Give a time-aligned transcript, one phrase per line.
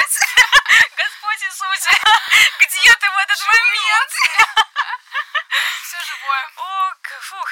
[0.00, 0.30] Господь,
[0.96, 1.90] Господь Иисусе,
[2.60, 4.12] где ты в этот момент?
[5.84, 6.44] Все живое.
[6.56, 7.48] О, фух.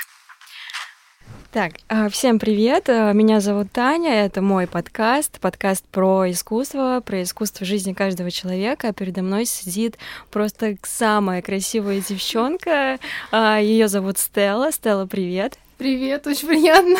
[1.50, 7.22] Так, а, всем привет, а, меня зовут Таня, это мой подкаст, подкаст про искусство, про
[7.22, 8.92] искусство жизни каждого человека.
[8.94, 9.98] Передо мной сидит
[10.30, 12.98] просто самая красивая девчонка,
[13.30, 14.72] а, ее зовут Стелла.
[14.72, 15.58] Стелла, привет.
[15.78, 16.98] Привет, очень приятно.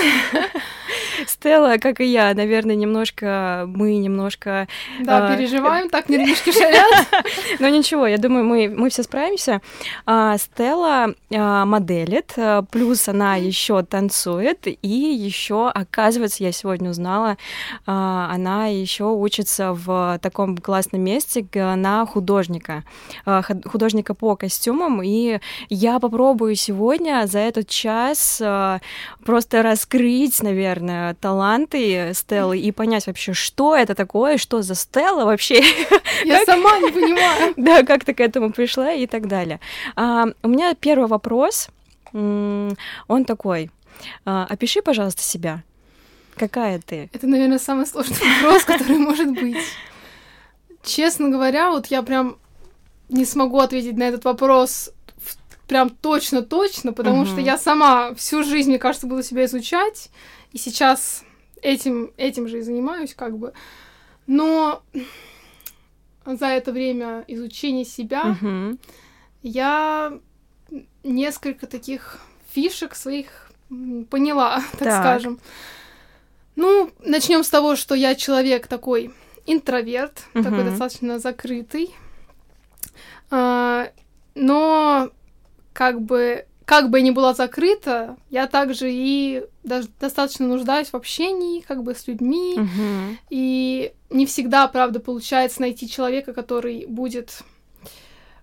[1.27, 4.69] Стелла, как и я, наверное, немножко, мы немножко...
[5.01, 7.09] Да, э, переживаем, так нервишки шалят.
[7.59, 9.61] Но ничего, я думаю, мы, мы все справимся.
[10.07, 17.37] А, Стелла а, моделит, а, плюс она еще танцует, и еще, оказывается, я сегодня узнала,
[17.85, 22.85] а, она еще учится в таком классном месте на художника,
[23.27, 28.68] а, художника по костюмам, и я попробую сегодня за этот час а,
[29.25, 35.63] просто раскрыть, наверное, таланты Стеллы и понять вообще, что это такое, что за Стелла вообще.
[36.25, 37.55] Я сама не понимаю.
[37.69, 39.61] Да, как ты к этому пришла и так далее.
[39.97, 41.69] А, у меня первый вопрос,
[42.13, 43.71] он такой.
[44.25, 45.63] А, опиши, пожалуйста, себя.
[46.37, 47.11] Какая ты?
[47.13, 49.59] Это, наверное, самый сложный вопрос, который может быть.
[50.83, 52.37] Честно говоря, вот я прям
[53.09, 54.91] не смогу ответить на этот вопрос
[55.69, 57.27] прям точно-точно, потому uh-huh.
[57.27, 60.11] что я сама всю жизнь, мне кажется, буду себя изучать.
[60.53, 61.23] И сейчас
[61.63, 63.53] этим, этим же и занимаюсь, как бы.
[64.27, 64.83] Но
[66.25, 68.79] за это время изучения себя uh-huh.
[69.43, 70.19] я
[71.05, 72.19] несколько таких
[72.51, 73.53] фишек своих
[74.11, 75.03] поняла, так, так.
[75.03, 75.39] скажем.
[76.57, 79.13] Ну, начнем с того, что я человек такой
[79.47, 80.43] интроверт, uh-huh.
[80.43, 81.95] такой достаточно закрытый.
[83.31, 83.91] А,
[84.35, 85.11] но
[85.79, 90.95] как бы как бы я ни была закрыта, я также и даже достаточно нуждаюсь в
[90.95, 92.57] общении, как бы с людьми.
[92.59, 93.17] Uh-huh.
[93.31, 97.43] И не всегда, правда, получается найти человека, который будет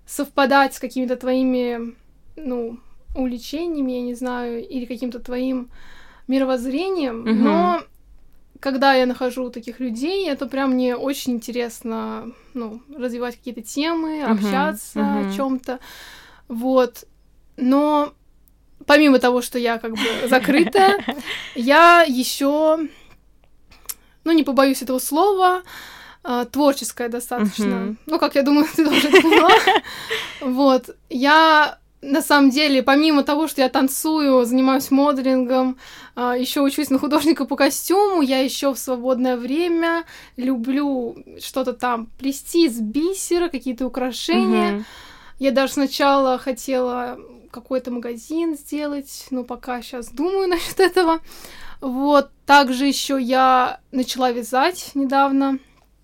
[0.07, 1.93] совпадать с какими-то твоими,
[2.35, 2.79] ну,
[3.15, 5.69] увлечениями, я не знаю, или каким-то твоим
[6.27, 7.27] мировоззрением.
[7.27, 7.33] Uh-huh.
[7.33, 7.81] Но
[8.61, 14.31] когда я нахожу таких людей, это прям мне очень интересно, ну, развивать какие-то темы, uh-huh.
[14.31, 15.79] общаться о чем-то.
[16.47, 17.05] Вот.
[17.57, 18.13] Но
[18.85, 21.03] помимо того, что я как бы закрытая,
[21.55, 22.79] я еще,
[24.23, 25.63] ну, не побоюсь этого слова,
[26.23, 27.95] э, творческая достаточно.
[28.05, 29.51] Ну, как я думаю, ты тоже поняла.
[30.41, 30.95] Вот.
[31.09, 35.77] Я на самом деле, помимо того, что я танцую, занимаюсь моделингом,
[36.15, 40.03] э, еще учусь на художника по костюму, я еще в свободное время
[40.37, 44.85] люблю что-то там плести из бисера, какие-то украшения.
[45.39, 47.17] Я даже сначала хотела
[47.55, 51.19] какой-то магазин сделать, но пока сейчас думаю насчет этого.
[51.81, 55.59] Вот, также еще я начала вязать недавно.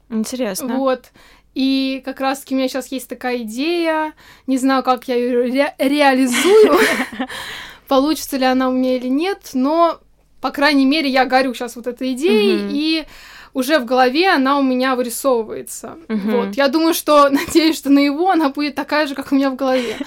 [0.09, 0.77] Интересно.
[0.77, 1.11] Вот.
[1.53, 4.13] И как раз-таки у меня сейчас есть такая идея,
[4.47, 6.79] не знаю, как я ее ре- реализую,
[7.87, 9.99] получится ли она у меня или нет, но,
[10.39, 13.05] по крайней мере, я горю сейчас вот этой идеей, и
[13.53, 15.97] уже в голове она у меня вырисовывается.
[16.07, 19.49] Вот, я думаю, что, надеюсь, что на его она будет такая же, как у меня
[19.49, 19.97] в голове.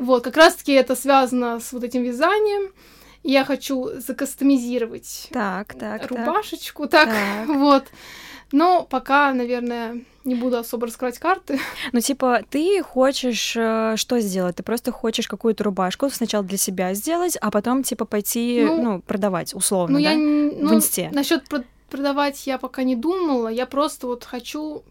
[0.00, 2.72] Вот, как раз-таки это связано с вот этим вязанием.
[3.22, 7.84] Я хочу закастомизировать так, так, рубашечку, так, так, вот.
[8.50, 11.60] Но пока, наверное, не буду особо раскрывать карты.
[11.92, 14.56] Ну, типа, ты хочешь э, что сделать?
[14.56, 19.00] Ты просто хочешь какую-то рубашку сначала для себя сделать, а потом, типа, пойти, ну, ну
[19.02, 20.12] продавать, условно, ну, да?
[20.12, 21.10] Я, ну, в инсте.
[21.12, 21.44] Насчет
[21.90, 23.48] продавать я пока не думала.
[23.48, 24.82] Я просто вот хочу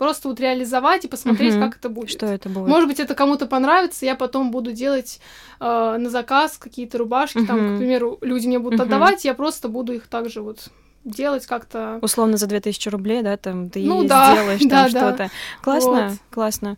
[0.00, 1.64] просто вот реализовать и посмотреть, угу.
[1.64, 2.08] как это будет.
[2.08, 2.68] Что это будет?
[2.68, 5.20] Может быть, это кому-то понравится, я потом буду делать
[5.60, 7.46] э, на заказ какие-то рубашки, угу.
[7.46, 8.86] там, к примеру, люди мне будут угу.
[8.86, 10.70] отдавать, я просто буду их также вот
[11.04, 11.98] делать как-то.
[12.02, 15.16] Условно за 2000 рублей, да, там ты ну, да, сделаешь там да, что-то.
[15.16, 15.30] Да.
[15.62, 16.18] Классно, вот.
[16.30, 16.76] классно.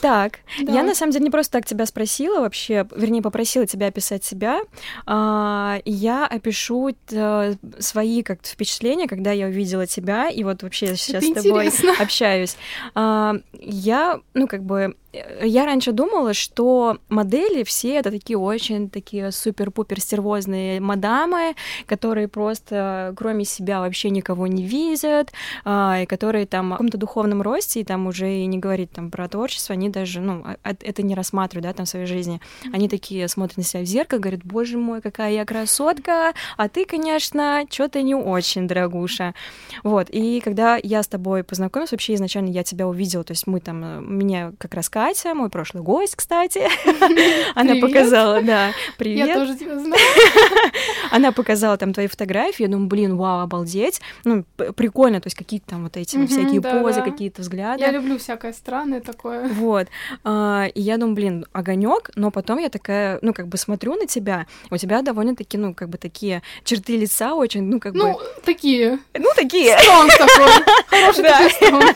[0.00, 0.72] Так, да.
[0.72, 4.60] я на самом деле не просто так тебя спросила вообще, вернее, попросила тебя описать себя.
[5.06, 10.96] А, я опишу э, свои как впечатления, когда я увидела тебя, и вот вообще я
[10.96, 11.94] сейчас Это с тобой интересно.
[11.98, 12.56] общаюсь.
[12.94, 14.96] А, я, ну, как бы
[15.42, 21.54] я раньше думала, что модели все это такие очень такие супер-пупер стервозные мадамы,
[21.86, 25.32] которые просто кроме себя вообще никого не видят,
[25.64, 29.10] а, и которые там в каком-то духовном росте, и там уже и не говорить там
[29.10, 32.40] про творчество, они даже, ну, а, а, это не рассматривают, да, там в своей жизни.
[32.72, 36.84] Они такие смотрят на себя в зеркало, говорят, боже мой, какая я красотка, а ты,
[36.84, 39.34] конечно, что-то не очень, дорогуша.
[39.82, 43.60] Вот, и когда я с тобой познакомилась, вообще изначально я тебя увидела, то есть мы
[43.60, 46.68] там, меня как раз Катя мой прошлый гость, кстати.
[47.54, 49.28] Она показала, да, привет.
[49.28, 50.02] Я тоже тебя знаю.
[51.12, 54.00] Она показала там твои фотографии, я думаю, блин, вау, обалдеть.
[54.24, 57.82] Ну, прикольно, то есть какие-то там вот эти всякие позы, какие-то взгляды.
[57.82, 59.46] Я люблю всякое странное такое.
[59.46, 59.86] Вот.
[60.24, 64.08] А, и я думаю, блин, огонек, но потом я такая, ну, как бы смотрю на
[64.08, 68.18] тебя, у тебя довольно-таки, ну, как бы такие черты лица очень, ну, как ну, бы...
[68.44, 68.98] такие.
[69.14, 69.78] Ну, такие.
[69.78, 70.50] Стронг такой.
[70.88, 71.94] Хороший такой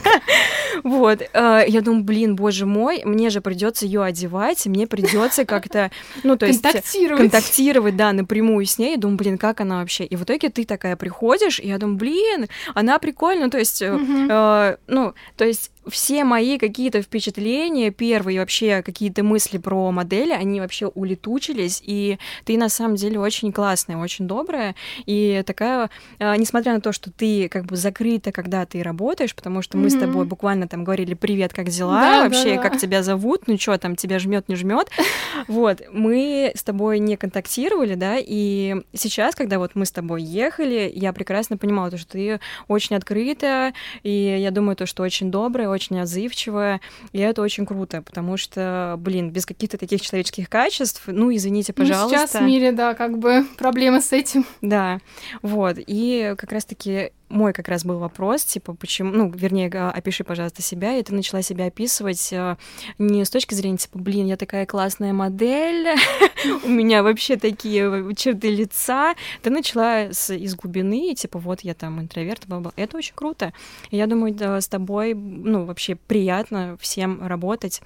[0.85, 1.23] Вот.
[1.35, 5.91] А, я думаю, блин, боже мой, мне же придется ее одевать, мне придется как-то,
[6.23, 6.63] ну, то есть...
[6.63, 7.23] Контактировать.
[7.23, 8.93] Контактировать, да, напрямую с ней.
[8.93, 10.05] Я думаю, блин, как она вообще?
[10.05, 14.77] И в итоге ты такая приходишь, и я думаю, блин, она прикольная, то есть, э,
[14.87, 20.87] ну, то есть все мои какие-то впечатления, первые вообще какие-то мысли про модели, они вообще
[20.87, 24.75] улетучились, и ты на самом деле очень классная, очень добрая,
[25.07, 29.63] и такая, э, несмотря на то, что ты как бы закрыта, когда ты работаешь, потому
[29.63, 29.97] что мы mm-hmm.
[29.97, 32.69] с тобой буквально там говорили привет, как дела, да, вообще, да, да.
[32.69, 34.91] как тебя зовут, ну что там, тебя жмет, не жмет,
[35.49, 40.93] вот, мы с тобой не контактировали, да, и сейчас, когда вот мы с тобой ехали,
[40.95, 43.73] я прекрасно понимала, то, что ты очень открыта,
[44.03, 46.81] и я думаю, то, что очень добрая, очень отзывчивая,
[47.13, 52.19] и это очень круто, потому что, блин, без каких-то таких человеческих качеств, ну, извините, пожалуйста.
[52.19, 54.45] Ну, сейчас в мире, да, как бы проблемы с этим.
[54.61, 55.01] Да,
[55.43, 60.63] вот, и как раз-таки мой как раз был вопрос, типа, почему, ну, вернее, опиши, пожалуйста,
[60.63, 62.57] себя, и ты начала себя описывать э,
[62.99, 65.89] не с точки зрения, типа, блин, я такая классная модель,
[66.65, 72.47] у меня вообще такие черты лица, ты начала из глубины, типа, вот я там интроверт,
[72.47, 73.53] баба, это очень круто.
[73.91, 77.81] Я думаю, с тобой, ну, вообще приятно всем работать,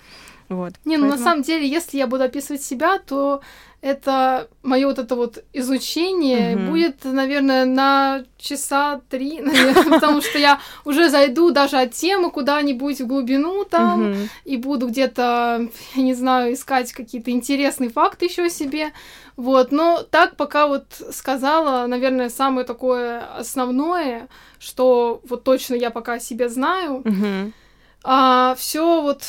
[0.49, 0.75] вот.
[0.85, 3.41] Не, ну на самом деле, если я буду описывать себя, то
[3.85, 6.71] это мое вот это вот изучение угу.
[6.71, 13.03] будет, наверное, на часа три, наверное, потому что я уже зайду даже от темы куда-нибудь
[13.03, 14.19] в глубину там угу.
[14.47, 18.93] и буду где-то, я не знаю, искать какие-то интересные факты еще о себе.
[19.37, 26.15] Вот, но так пока вот сказала, наверное, самое такое основное, что вот точно я пока
[26.15, 27.03] о себе знаю.
[27.05, 27.53] Угу.
[28.05, 29.25] А все вот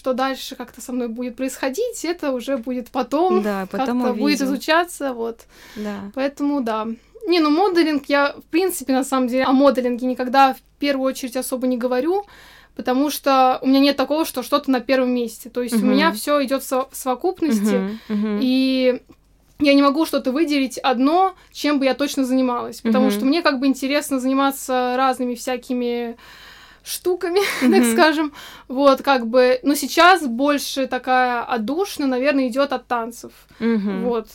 [0.00, 4.40] что дальше как-то со мной будет происходить, это уже будет потом, да, потом как-то будет
[4.40, 5.40] изучаться, вот.
[5.76, 6.10] Да.
[6.14, 6.86] Поэтому да.
[7.26, 11.36] Не, ну моделинг я, в принципе, на самом деле, о моделинге никогда в первую очередь
[11.36, 12.24] особо не говорю,
[12.76, 15.50] потому что у меня нет такого, что что-то на первом месте.
[15.50, 15.82] То есть uh-huh.
[15.82, 17.98] у меня все идет в совокупности, uh-huh.
[18.08, 18.38] Uh-huh.
[18.40, 19.02] и
[19.58, 23.10] я не могу что-то выделить одно, чем бы я точно занималась, потому uh-huh.
[23.10, 26.16] что мне как бы интересно заниматься разными всякими
[26.90, 27.70] штуками, mm-hmm.
[27.78, 28.32] так скажем.
[28.68, 33.32] Вот, как бы, но сейчас больше такая отдушина, наверное, идет от танцев.
[33.60, 34.04] Mm-hmm.
[34.04, 34.28] Вот,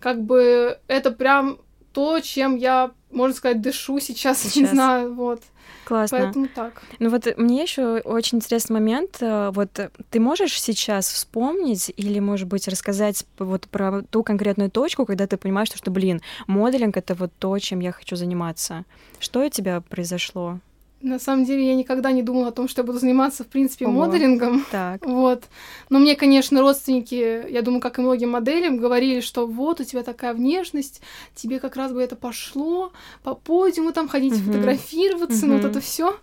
[0.00, 1.58] как бы это прям
[1.92, 4.56] то, чем я, можно сказать, дышу сейчас, сейчас.
[4.56, 5.40] не знаю, вот.
[5.84, 6.18] Классно.
[6.18, 6.82] Поэтому так.
[6.98, 9.18] Ну вот мне еще очень интересный момент.
[9.20, 9.68] Э, вот
[10.10, 15.36] ты можешь сейчас вспомнить или, может быть, рассказать вот про ту конкретную точку, когда ты
[15.36, 18.84] понимаешь, что, что блин, моделинг— это вот то, чем я хочу заниматься.
[19.18, 20.58] Что у тебя произошло?
[21.04, 23.86] На самом деле я никогда не думала о том, что я буду заниматься, в принципе,
[23.86, 24.06] Ого.
[24.06, 24.64] моделингом.
[24.70, 25.04] Так.
[25.14, 25.44] Вот.
[25.90, 30.02] Но мне, конечно, родственники, я думаю, как и многим моделям, говорили, что вот у тебя
[30.02, 31.02] такая внешность,
[31.34, 32.90] тебе как раз бы это пошло
[33.22, 34.46] по подиуму там ходить, uh-huh.
[34.46, 35.48] фотографироваться, uh-huh.
[35.48, 36.16] ну вот это все.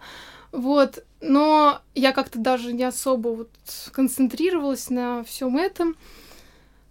[0.51, 1.03] Вот.
[1.21, 3.49] Но я как-то даже не особо вот
[3.91, 5.95] концентрировалась на всем этом.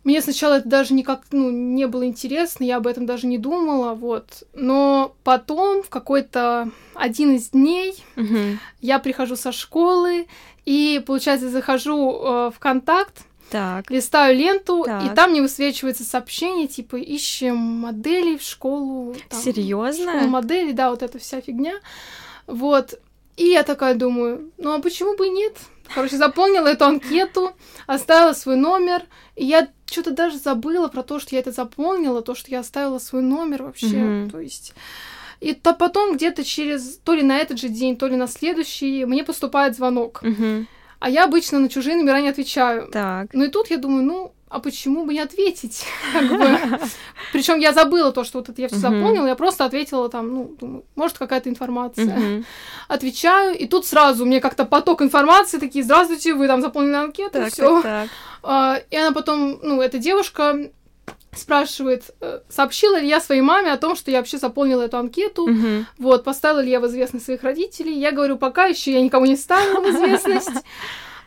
[0.02, 3.94] Мне сначала это даже никак, ну, не было интересно, я об этом даже не думала,
[3.94, 4.44] вот.
[4.54, 8.58] Но потом, в какой-то один из дней, угу.
[8.80, 10.26] я прихожу со школы,
[10.64, 13.90] и, получается, захожу э, в контакт, так.
[13.90, 15.04] листаю ленту, так.
[15.04, 19.14] и там мне высвечивается сообщение, типа, ищем моделей в школу.
[19.30, 20.12] Серьезно?
[20.12, 21.74] Школу моделей, да, вот эта вся фигня.
[22.46, 22.98] Вот.
[23.36, 25.56] И я такая думаю, ну а почему бы и нет?
[25.94, 27.52] Короче, заполнила эту анкету,
[27.86, 29.02] оставила свой номер,
[29.36, 32.98] и я что-то даже забыла про то, что я это заполнила, то, что я оставила
[32.98, 34.30] свой номер вообще, mm-hmm.
[34.30, 34.74] то есть...
[35.40, 39.06] И то потом где-то через, то ли на этот же день, то ли на следующий,
[39.06, 40.22] мне поступает звонок.
[40.22, 40.66] Mm-hmm.
[40.98, 42.88] А я обычно на чужие номера не отвечаю.
[42.92, 43.32] Так.
[43.32, 45.84] Ну и тут я думаю, ну, а почему бы не ответить?
[47.32, 50.56] Причем я забыла то, что вот это я все заполнила, я просто ответила там, ну,
[50.60, 52.44] думаю, может, какая-то информация.
[52.88, 58.08] Отвечаю, и тут сразу мне как-то поток информации, такие, здравствуйте, вы там заполнили анкету, все.
[58.42, 60.70] А, и она потом, ну, эта девушка
[61.32, 65.48] спрашивает, э, сообщила ли я своей маме о том, что я вообще заполнила эту анкету,
[65.98, 67.96] вот, поставила ли я в известность своих родителей.
[67.96, 70.64] Я говорю, пока еще я никому не ставила в известность.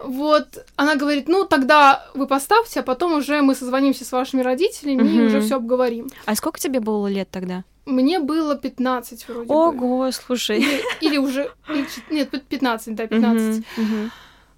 [0.04, 5.02] Вот, она говорит, ну, тогда вы поставьте, а потом уже мы созвонимся с вашими родителями
[5.04, 5.10] угу.
[5.10, 6.10] и уже все обговорим.
[6.26, 7.64] А сколько тебе было лет тогда?
[7.86, 10.12] Мне было 15 вроде Ого, бы.
[10.12, 10.60] слушай.
[10.60, 11.52] Или, или уже...
[11.70, 13.66] Или, нет, 15, да, 15.
[13.78, 14.10] Угу, угу.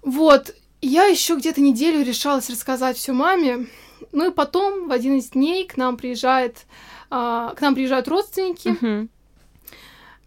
[0.02, 3.66] Вот, Я еще где-то неделю решалась рассказать все маме.
[4.12, 6.66] Ну и потом в один из дней к нам приезжает,
[7.10, 9.08] а, к нам приезжают родственники, Мгм.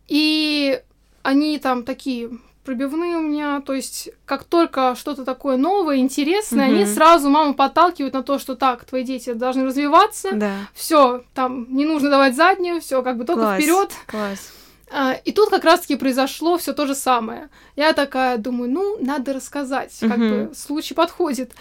[0.08, 0.82] и
[1.24, 2.32] они там такие
[2.64, 6.94] пробивные у меня, то есть как только что-то такое новое, интересное, они Мгм.
[6.94, 10.54] сразу маму подталкивают на то, что так, твои дети должны развиваться, Да.
[10.74, 13.92] все, там не нужно давать заднюю, все как бы только вперед.
[14.08, 14.52] Класс.
[14.92, 17.50] А, И тут как раз-таки произошло все то же самое.
[17.76, 20.30] Я такая думаю, ну, надо рассказать, как Мгм.
[20.48, 21.52] бы случай подходит.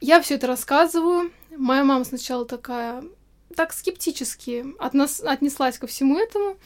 [0.00, 1.30] Я все это рассказываю.
[1.56, 3.04] Моя мама сначала такая,
[3.54, 6.56] так скептически отнес- отнеслась ко всему этому,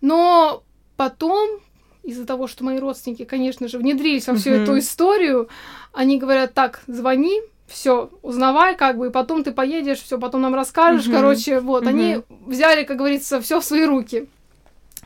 [0.00, 0.62] но
[0.96, 1.60] потом
[2.04, 4.62] из-за того, что мои родственники, конечно же, внедрились во всю Мгм.
[4.62, 5.48] эту историю,
[5.92, 10.54] они говорят, так, звони, все, узнавай, как бы, и потом ты поедешь, все, потом нам
[10.54, 11.14] расскажешь, Мгм.
[11.16, 14.28] короче, вот, они взяли, как говорится, все в свои руки.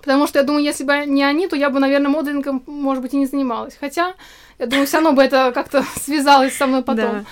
[0.01, 3.15] Потому что я думаю, если бы не они, то я бы, наверное, моделингом, может быть,
[3.15, 3.77] и не занималась.
[3.79, 4.15] Хотя,
[4.59, 7.21] я думаю, все равно бы это как-то связалось со мной потом.
[7.21, 7.25] Да.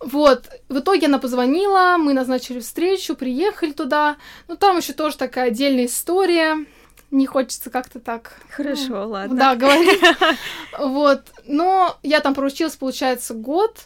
[0.00, 0.48] Вот.
[0.68, 4.16] В итоге она позвонила, мы назначили встречу, приехали туда.
[4.48, 6.64] Ну, там еще тоже такая отдельная история.
[7.10, 8.32] Не хочется как-то так...
[8.50, 9.36] Хорошо, ну, ладно.
[9.36, 10.00] Да, говорить.
[10.78, 11.22] Вот.
[11.46, 13.76] Но я там проучилась, получается, год.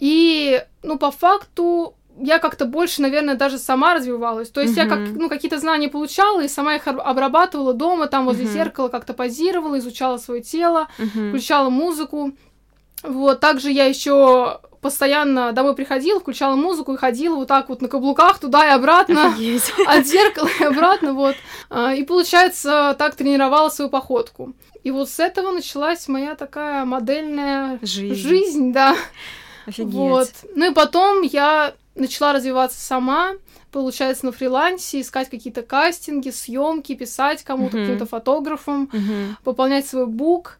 [0.00, 4.50] И, ну, по факту, я как-то больше, наверное, даже сама развивалась.
[4.50, 8.24] То есть я как, ну, какие-то знания получала и сама их об- обрабатывала дома, там
[8.24, 8.52] возле Мгм.
[8.52, 12.32] зеркала как-то позировала, изучала свое тело, включала музыку.
[13.02, 17.88] Вот, также я еще постоянно домой приходила, включала музыку и ходила вот так вот на
[17.88, 19.72] каблуках туда и обратно, Офигеть.
[19.86, 21.36] от зеркала и обратно, вот.
[21.70, 24.52] А, И, получается, так тренировала свою походку.
[24.82, 28.14] И вот с этого началась моя такая модельная Жизнь.
[28.28, 28.94] жизнь, да.
[29.66, 29.94] Офигеть.
[29.94, 30.28] Вот.
[30.54, 33.30] Ну и потом я начала развиваться сама,
[33.72, 37.86] получается, на фрилансе, искать какие-то кастинги, съемки, писать кому-то, Мгм.
[37.86, 39.36] каким-то фотографам, Мгм.
[39.44, 40.58] пополнять свой бук.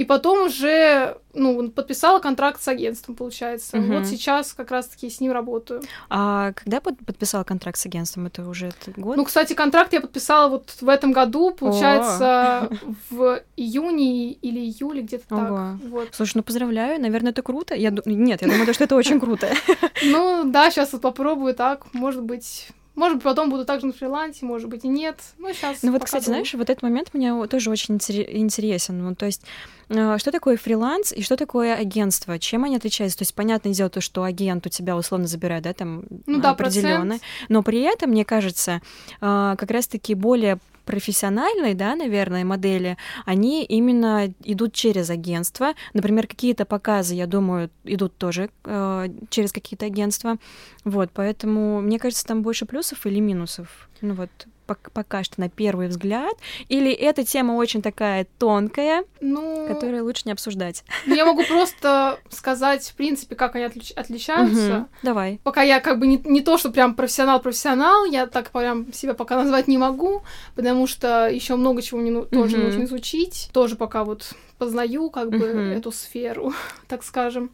[0.00, 3.76] И потом уже, ну, подписала контракт с агентством, получается.
[3.76, 3.98] Мгм.
[3.98, 5.82] Вот сейчас как раз-таки с ним работаю.
[6.08, 8.26] А когда под- подписала контракт с агентством?
[8.26, 9.18] Это уже этот год?
[9.18, 12.70] Ну, кстати, контракт я подписала вот в этом году, получается,
[13.10, 15.50] в июне или июле, где-то так.
[15.90, 16.08] Вот.
[16.12, 17.74] Слушай, ну поздравляю, наверное, это круто.
[17.74, 19.50] Я Нет, я думаю, что это очень круто.
[20.02, 22.68] Ну, да, сейчас вот попробую так, может быть...
[22.96, 25.16] Может быть, потом буду также на фрилансе, может быть, и нет.
[25.38, 29.02] Ну, сейчас Ну вот, кстати, знаешь, вот этот момент мне тоже очень интере- интересен.
[29.02, 29.42] Ну, то есть,
[29.88, 32.38] э, что такое фриланс и что такое агентство?
[32.38, 33.18] Чем они отличаются?
[33.18, 36.50] То есть, понятное дело, то, что агент у тебя условно забирает, да, там Ну да,
[36.50, 37.18] определённое.
[37.18, 37.22] процент.
[37.48, 38.82] Но при этом, мне кажется,
[39.20, 40.58] э, как раз-таки более
[40.90, 45.74] профессиональные, да, наверное, модели, они именно идут через агентство.
[45.94, 50.36] Например, какие-то показы, я думаю, идут тоже э, через какие-то агентства.
[50.84, 53.88] Вот, поэтому, мне кажется, там больше плюсов или минусов.
[54.00, 54.30] Ну вот,
[54.74, 56.32] пока что на первый взгляд.
[56.68, 60.84] Или эта тема очень такая тонкая, Ну, которую лучше не обсуждать.
[61.06, 64.60] ну, я могу просто сказать, в принципе, как они отлич- отличаются.
[64.78, 64.88] Мгм.
[65.02, 65.40] Давай.
[65.44, 69.36] Пока я как бы не, не то, что прям профессионал-профессионал, я так прям себя пока
[69.36, 70.22] назвать не могу,
[70.54, 72.66] потому что еще много чего мне ну- тоже Мгм.
[72.66, 73.50] нужно изучить.
[73.52, 76.52] Тоже пока вот познаю как бы эту сферу,
[76.88, 77.50] так скажем.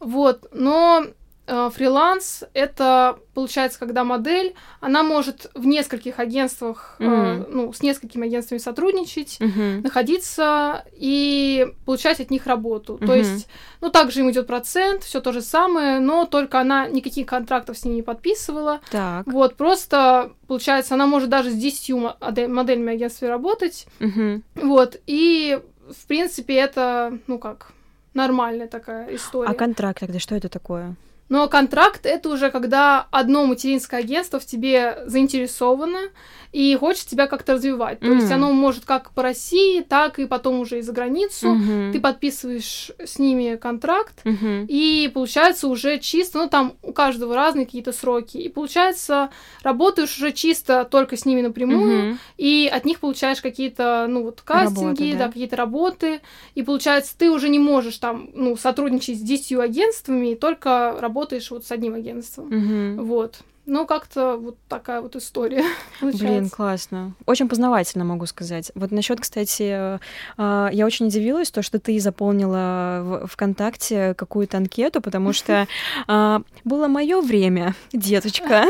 [0.00, 1.06] Вот, но
[1.46, 7.46] фриланс это получается, когда модель, она может в нескольких агентствах, э, Мгм.
[7.50, 9.82] ну, с несколькими агентствами сотрудничать, Мгм.
[9.82, 12.98] находиться и получать от них работу.
[12.98, 13.14] То Мгм.
[13.14, 13.48] есть,
[13.80, 17.84] ну, также им идет процент, все то же самое, но только она никаких контрактов с
[17.84, 18.80] ними не подписывала.
[18.90, 19.26] Так.
[19.26, 23.86] Вот, просто, получается, она может даже с 10 мо- аде- моделями агентства работать.
[24.00, 24.42] Мгм.
[24.54, 25.60] Вот, и,
[25.90, 27.72] в принципе, это, ну как,
[28.14, 29.50] нормальная такая история.
[29.50, 30.96] А контракт тогда что это такое?
[31.28, 36.10] Но контракт это уже когда одно материнское агентство в тебе заинтересовано
[36.52, 38.00] и хочет тебя как-то развивать.
[38.00, 41.48] То есть оно может как по России, так и потом уже и за границу.
[41.54, 41.92] Мгм.
[41.92, 44.66] Ты подписываешь с ними контракт, Мгм.
[44.68, 49.30] и получается уже чисто, ну там у каждого разные какие-то сроки, и получается
[49.62, 52.18] работаешь уже чисто только с ними напрямую, Мгм.
[52.38, 55.18] и от них получаешь какие-то, ну вот, кастинги, Работы, да.
[55.18, 56.20] да, какие-то работы,
[56.54, 61.50] и получается ты уже не можешь там, ну, сотрудничать с 10 агентствами, и только работаешь
[61.50, 62.48] вот с одним агентством.
[62.48, 63.06] Мгм.
[63.06, 63.40] Вот.
[63.66, 65.64] Ну, как-то вот такая вот история
[66.00, 66.26] получается.
[66.26, 67.12] Блин, классно.
[67.26, 68.70] Очень познавательно, могу сказать.
[68.76, 69.98] Вот насчет, кстати,
[70.38, 75.66] э, я очень удивилась, то, что ты заполнила в ВКонтакте какую-то анкету, потому что
[76.06, 78.64] а, было мое время, деточка.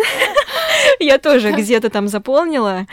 [0.99, 2.87] Я тоже где-то там заполнила.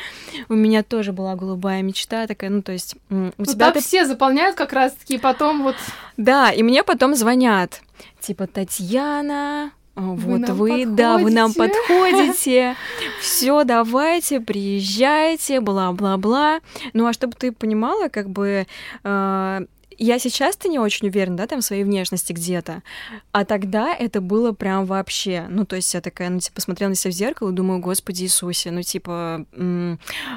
[0.50, 3.74] У меня тоже была голубая мечта такая, ну, то есть у Ну, тебя...
[3.74, 5.76] все заполняют как раз-таки, и потом вот
[6.18, 7.82] Да, и мне потом звонят,
[8.20, 11.78] типа, Татьяна, вот нам вы, да, вы нам подходите».
[11.88, 12.76] подходите.
[13.22, 16.62] Все, давайте, приезжайте, бла-бла-бла.
[16.94, 18.66] Ну, а чтобы ты понимала, как бы
[19.04, 19.66] э,
[19.98, 22.84] я сейчас-то не очень уверена, да, там, в своей внешности где-то,
[23.32, 26.96] а тогда это было прям вообще, ну, то есть я такая, ну, типа, смотрела на
[26.96, 29.46] себя в зеркало и думаю, господи Иисусе, ну, типа,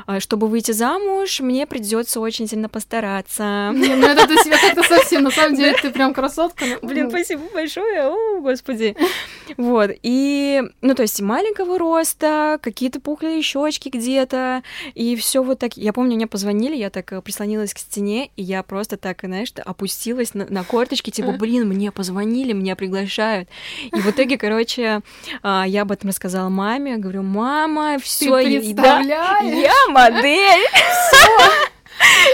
[0.06, 3.70] а чтобы выйти замуж, мне придется очень сильно постараться.
[3.75, 6.64] Не, ну, это ты себя как-то совсем, на самом деле, ты прям красотка.
[6.82, 7.10] Ну, Блин, ну.
[7.10, 8.96] спасибо большое, о, господи.
[9.56, 14.62] Вот, и, ну, то есть маленького роста, какие-то пухлые щечки где-то,
[14.94, 15.76] и все вот так.
[15.76, 19.45] Я помню, мне позвонили, я так э, прислонилась к стене, и я просто так, знаешь,
[19.58, 23.48] опустилась на, на корточки, типа, блин, мне позвонили, меня приглашают.
[23.92, 25.00] И в итоге, короче,
[25.42, 30.66] а, я об этом рассказала маме, говорю, мама, все, я, я модель.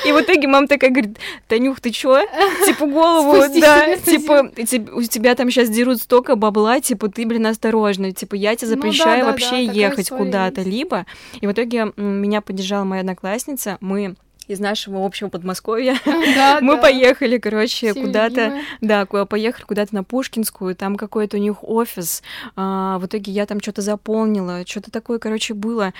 [0.07, 2.21] И в итоге мама такая говорит, Танюх, ты чё?
[2.66, 4.50] Типа голову, да, типа,
[4.92, 8.76] у тебя там сейчас дерут столько бабла, типа, ты, блин, осторожно, типа, я тебе ну
[8.76, 11.07] запрещаю вообще ехать куда-то либо.
[11.40, 14.16] И в итоге меня поддержала моя одноклассница, мы
[14.49, 15.97] из нашего общего Подмосковья.
[16.35, 16.83] Да, мы да.
[16.83, 22.23] поехали, короче, куда-то, да, поехали куда-то на Пушкинскую, там какой-то у них офис.
[22.57, 25.93] А, в итоге я там что-то заполнила, что-то такое, короче, было.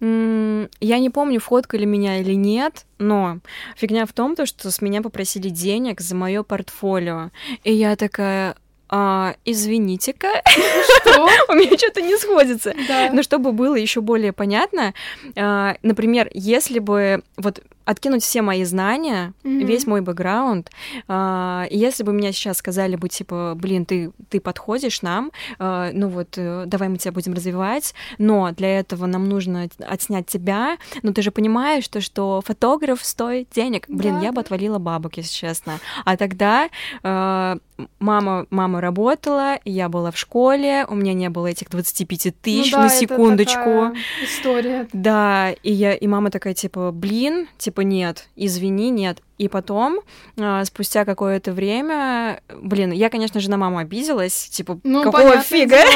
[0.00, 3.38] Я не помню, фоткали меня или нет, но
[3.76, 7.30] фигня в том, то, что с меня попросили денег за мое портфолио.
[7.64, 8.56] И я такая,
[8.92, 11.28] а, извините-ка, что?
[11.48, 12.74] у меня что-то не сходится.
[12.88, 13.10] Да.
[13.12, 14.94] Но чтобы было еще более понятно,
[15.36, 19.64] а, например, если бы вот откинуть все мои знания, mm-hmm.
[19.64, 20.70] весь мой бэкграунд.
[21.08, 26.08] Э, если бы мне сейчас сказали бы, типа, блин, ты, ты подходишь нам, э, ну
[26.08, 31.12] вот, э, давай мы тебя будем развивать, но для этого нам нужно отснять тебя, но
[31.12, 33.86] ты же понимаешь, что, что фотограф стоит денег.
[33.88, 35.80] Блин, да, я бы отвалила бабок, если честно.
[36.04, 36.68] А тогда
[37.02, 37.56] э,
[37.98, 42.78] мама, мама работала, я была в школе, у меня не было этих 25 тысяч ну,
[42.78, 43.94] да, на секундочку.
[44.22, 44.88] история.
[44.92, 49.22] Да, и я, и мама такая, типа, блин, типа нет, извини, нет.
[49.40, 50.00] И потом,
[50.36, 55.78] э, спустя какое-то время, блин, я, конечно же, на маму обиделась, типа, ну, какого фига?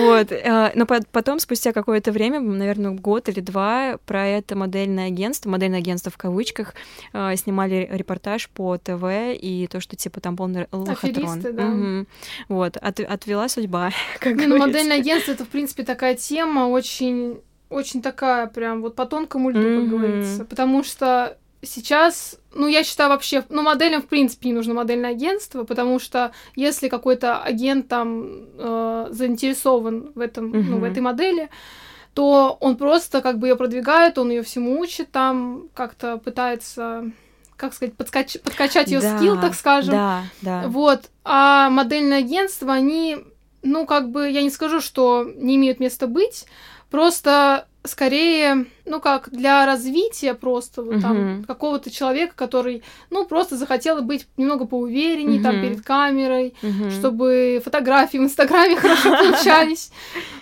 [0.00, 0.30] Вот.
[0.30, 5.78] Э, но потом, спустя какое-то время, наверное, год или два, про это модельное агентство, модельное
[5.78, 6.74] агентство в кавычках,
[7.14, 9.02] э, снимали репортаж по ТВ,
[9.40, 11.40] и то, что, типа, там полный лохотрон.
[11.40, 12.04] да.
[12.50, 17.40] Вот, от, отвела судьба, как ну, модельное агентство— это, в принципе, такая тема очень
[17.70, 19.80] очень такая прям вот по тонкому льду, mm-hmm.
[19.80, 20.44] как говорится.
[20.44, 25.64] Потому что сейчас, ну, я считаю вообще, ну, моделям, в принципе, не нужно модельное агентство,
[25.64, 30.64] потому что если какой-то агент там э, заинтересован в этом, mm-hmm.
[30.68, 31.50] ну, в этой модели,
[32.14, 37.10] то он просто как бы ее продвигает, он ее всему учит, там как-то пытается
[37.56, 38.38] как сказать, подкач...
[38.42, 39.92] подкачать ее да, скилл, так скажем.
[39.92, 40.64] Да, да.
[40.66, 41.10] Вот.
[41.24, 43.18] А модельное агентство, они,
[43.62, 46.46] ну, как бы, я не скажу, что не имеют места быть,
[46.90, 51.46] Просто скорее, ну как, для развития просто вот, там uh-huh.
[51.46, 55.42] какого-то человека, который, ну, просто захотел быть немного поувереннее uh-huh.
[55.42, 56.90] там перед камерой, uh-huh.
[56.90, 59.90] чтобы фотографии в Инстаграме хорошо получались.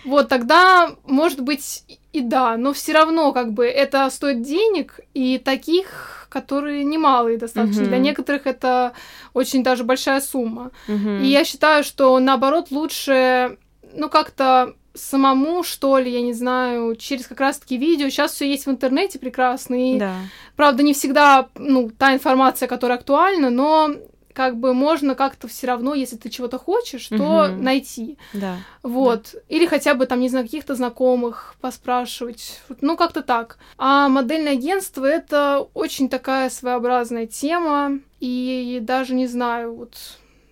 [0.05, 5.39] Вот тогда, может быть, и да, но все равно как бы это стоит денег, и
[5.39, 7.85] таких, которые немалые достаточно.
[7.85, 8.93] Для некоторых это
[9.33, 10.73] очень даже большая сумма.
[10.89, 13.59] И я считаю, что наоборот лучше,
[13.95, 18.09] ну, как-то самому, что ли, я не знаю, через как раз-таки видео.
[18.09, 19.95] Сейчас все есть в интернете прекрасно.
[19.95, 20.17] И, да.
[20.57, 23.95] правда, не всегда, ну, та информация, которая актуальна, но
[24.39, 27.61] как бы можно как-то все равно, если ты чего-то хочешь, то угу.
[27.61, 28.19] найти.
[28.33, 28.59] Да.
[28.85, 29.31] Вот.
[29.33, 29.41] Да.
[29.49, 32.61] Или хотя бы там, не знаю, каких-то знакомых поспрашивать.
[32.81, 33.59] Ну, как-то так.
[33.79, 37.99] А модельное агентство это очень такая своеобразная тема.
[38.21, 39.95] И даже не знаю, вот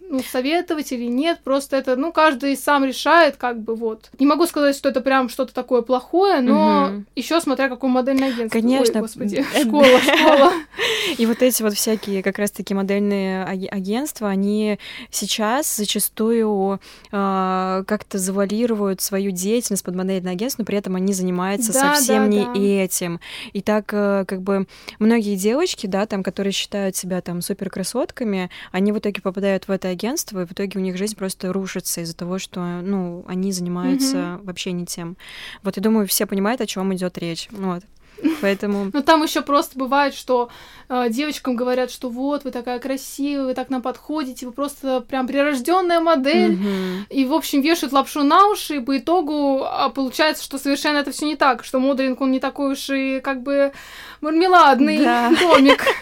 [0.09, 4.11] ну, советовать или нет, просто это, ну, каждый сам решает, как бы вот.
[4.19, 7.05] Не могу сказать, что это прям что-то такое плохое, но угу.
[7.17, 8.61] еще смотря какое модельное агентство.
[8.61, 8.95] Конечно.
[8.97, 10.53] Ой, господи, школа, школа.
[11.19, 14.79] И вот эти вот всякие как раз-таки модельные агентства, они
[15.11, 21.73] сейчас зачастую э, как-то завалируют свою деятельность под модельное агентство, но при этом они занимаются
[21.73, 22.85] да, совсем да, не да.
[22.85, 23.21] этим.
[23.53, 24.67] И так э, как бы
[24.99, 29.71] многие девочки, да, там, которые считают себя там супер красотками, они в итоге попадают в
[29.71, 33.53] это агентство, и в итоге у них жизнь просто рушится из-за того, что, ну, они
[33.53, 34.45] занимаются mm-hmm.
[34.45, 35.17] вообще не тем.
[35.63, 37.49] Вот я думаю, все понимают, о чем идет речь.
[37.51, 37.83] Вот.
[38.41, 38.91] Поэтому...
[38.93, 40.49] Ну, там еще просто бывает, что
[40.89, 45.27] э, девочкам говорят, что вот, вы такая красивая, вы так нам подходите, вы просто прям
[45.27, 46.53] прирожденная модель.
[46.53, 47.07] Mm-hmm.
[47.11, 51.11] И, в общем, вешают лапшу на уши, и по итогу а получается, что совершенно это
[51.11, 53.73] все не так, что моделинг, он не такой уж и как бы
[54.21, 55.31] мармеладный да.
[55.39, 55.85] домик.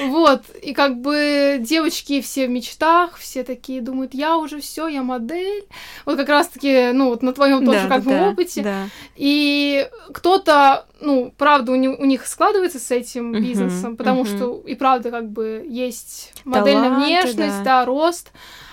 [0.00, 0.42] Вот.
[0.62, 5.64] И как бы девочки все в мечтах, все такие думают, я уже все, я модель.
[6.04, 8.62] Вот как раз-таки, ну, вот на твоем тоже да, как бы да, опыте.
[8.62, 8.88] Да.
[9.14, 14.36] И кто-то ну, правда, у, не, у них складывается с этим бизнесом, uh-huh, потому uh-huh.
[14.36, 17.64] что и правда как бы есть модельная Таланты, внешность, да.
[17.64, 18.32] да, рост,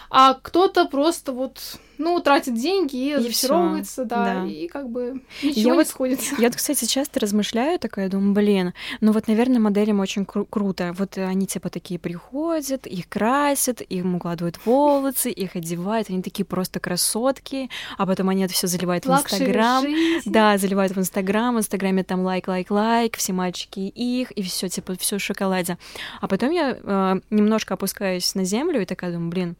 [0.09, 1.59] а кто-то просто вот
[1.99, 5.87] ну, тратит деньги и, и разочаровывается, да, да, и как бы ничего я не вот,
[5.87, 6.35] сходится.
[6.39, 10.95] Я, кстати, часто размышляю такая, думаю, блин, ну вот, наверное, моделям очень кру- круто.
[10.97, 16.79] Вот они типа такие приходят, их красят, им укладывают волосы, их одевают, они такие просто
[16.79, 19.85] красотки, а потом они это все заливают в Инстаграм.
[20.25, 24.69] Да, заливают в Инстаграм, в Инстаграме там лайк, лайк, лайк, все мальчики их, и все
[24.69, 25.77] типа, все в шоколаде.
[26.21, 29.55] А потом я э, немножко опускаюсь на землю и такая думаю, блин,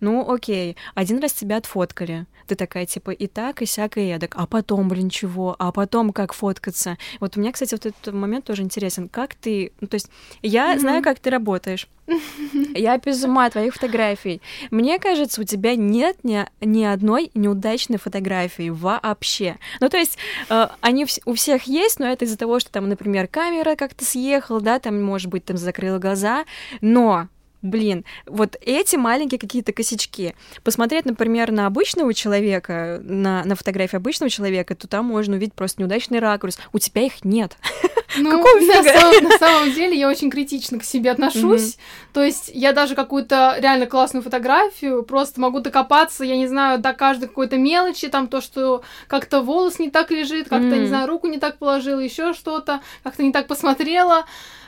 [0.00, 2.26] ну окей, один раз тебя отфотали, сфоткали.
[2.46, 4.34] Ты такая, типа, и так, и сяк, и эдак.
[4.36, 5.56] А потом, блин, чего?
[5.58, 6.96] А потом как фоткаться?
[7.20, 9.08] Вот у меня, кстати, вот этот момент тоже интересен.
[9.08, 9.72] Как ты...
[9.80, 10.08] Ну, то есть
[10.42, 10.78] я mm-hmm.
[10.78, 11.88] знаю, как ты работаешь.
[12.74, 14.40] Я без ума твоих фотографий.
[14.70, 19.56] Мне кажется, у тебя нет ни, ни одной неудачной фотографии вообще.
[19.80, 20.16] Ну, то есть,
[20.48, 24.04] э, они вс- у всех есть, но это из-за того, что там, например, камера как-то
[24.04, 26.44] съехала, да, там, может быть, там закрыла глаза,
[26.80, 27.26] но
[27.62, 30.34] блин, вот эти маленькие какие-то косячки.
[30.62, 35.82] Посмотреть, например, на обычного человека, на, на фотографии обычного человека, то там можно увидеть просто
[35.82, 36.58] неудачный ракурс.
[36.72, 37.56] У тебя их нет.
[38.18, 41.74] Ну, на, самом, на самом деле я очень критично к себе отношусь.
[41.74, 42.12] Mm-hmm.
[42.14, 46.92] То есть я даже какую-то реально классную фотографию просто могу докопаться, я не знаю, до
[46.92, 50.80] каждой какой-то мелочи, там то, что как-то волос не так лежит, как-то, mm-hmm.
[50.80, 54.24] не знаю, руку не так положила, еще что-то, как-то не так посмотрела.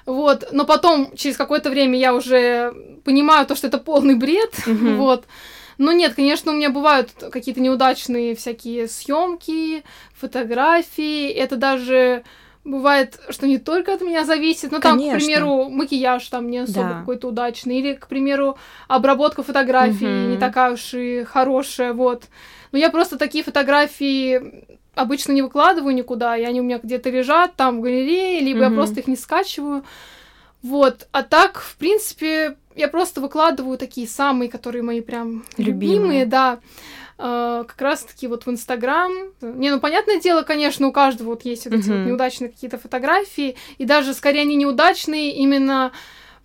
[0.08, 2.72] Вот, но потом, через какое-то время я уже
[3.04, 4.96] понимаю то, что это полный бред, mm-hmm.
[4.96, 5.26] вот.
[5.76, 11.28] Но нет, конечно, у меня бывают какие-то неудачные всякие съемки, фотографии.
[11.28, 12.24] Это даже
[12.70, 16.88] бывает, что не только от меня зависит, но там, к примеру, макияж там не особо
[16.88, 17.00] да.
[17.00, 20.30] какой-то удачный, или, к примеру, обработка фотографий угу.
[20.32, 22.24] не такая уж и хорошая, вот.
[22.72, 27.54] Но я просто такие фотографии обычно не выкладываю никуда, и они у меня где-то лежат
[27.54, 28.70] там в галерее, либо mm-hmm.
[28.70, 29.84] я просто их не скачиваю.
[30.62, 31.06] Вот.
[31.12, 36.58] А так, в принципе, я просто выкладываю такие самые, которые мои прям любимые, любимые да.
[37.18, 39.12] Uh, как раз-таки вот в Инстаграм.
[39.40, 42.02] Не, ну, понятное дело, конечно, у каждого вот есть вот эти mm-hmm.
[42.02, 45.90] вот неудачные какие-то фотографии, и даже скорее они неудачные именно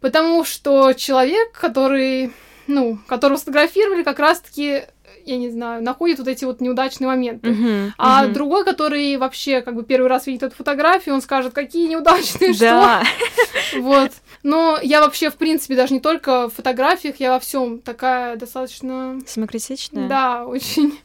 [0.02, 2.32] потому, что человек, который,
[2.66, 4.86] ну, которого сфотографировали, как раз-таки
[5.26, 7.50] я не знаю, находит вот эти вот неудачные моменты.
[7.50, 8.32] Uh-huh, а uh-huh.
[8.32, 13.04] другой, который вообще как бы первый раз видит эту фотографию, он скажет, какие неудачные, да.
[13.04, 13.80] что.
[13.80, 14.12] Вот.
[14.44, 19.22] Но я вообще, в принципе, даже не только в фотографиях, я во всем такая достаточно...
[19.26, 20.08] Самокритичная?
[20.08, 21.00] Да, очень.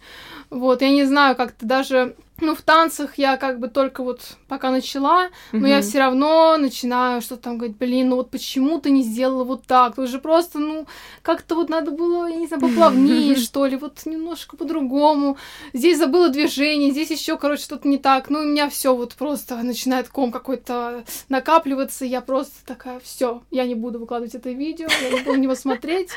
[0.50, 4.70] Вот, я не знаю, как-то даже ну, в танцах я как бы только вот пока
[4.70, 5.70] начала, но mm-hmm.
[5.70, 9.66] я все равно начинаю что-то там говорить, блин, ну вот почему ты не сделала вот
[9.66, 9.96] так?
[9.96, 10.86] Ты же просто, ну,
[11.22, 15.36] как-то вот надо было, я не знаю, поплавнее, что ли, вот немножко по-другому.
[15.72, 18.30] Здесь забыла движение, здесь еще, короче, что-то не так.
[18.30, 23.64] Ну, у меня все вот просто начинает ком какой-то накапливаться, я просто такая, все, я
[23.64, 26.10] не буду выкладывать это видео, я не буду него смотреть.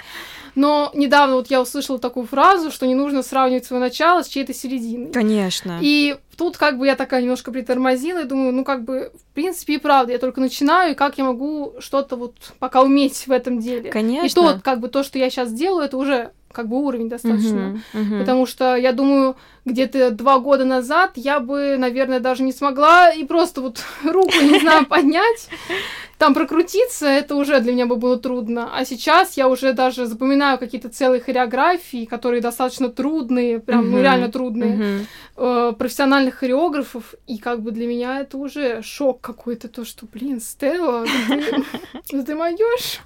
[0.55, 4.53] Но недавно вот я услышала такую фразу, что не нужно сравнивать свое начало с чьей-то
[4.53, 5.11] серединой.
[5.11, 5.79] Конечно.
[5.81, 9.75] И тут как бы я такая немножко притормозила и думаю, ну как бы, в принципе,
[9.75, 13.59] и правда, я только начинаю, и как я могу что-то вот пока уметь в этом
[13.59, 13.91] деле.
[13.91, 14.25] Конечно.
[14.25, 17.81] И то, как бы, то, что я сейчас делаю, это уже как бы уровень достаточно.
[17.93, 18.19] Uh-huh, uh-huh.
[18.19, 19.35] Потому что я думаю,
[19.65, 24.59] где-то два года назад я бы, наверное, даже не смогла и просто вот руку, не
[24.59, 25.49] знаю, поднять
[26.21, 28.69] там прокрутиться, это уже для меня бы было трудно.
[28.77, 33.89] А сейчас я уже даже запоминаю какие-то целые хореографии, которые достаточно трудные, прям, uh-huh.
[33.89, 35.71] ну, реально трудные, uh-huh.
[35.71, 40.39] э, профессиональных хореографов, и как бы для меня это уже шок какой-то, то, что, блин,
[40.39, 41.07] Стелла,
[42.07, 42.99] ты, ты моешь?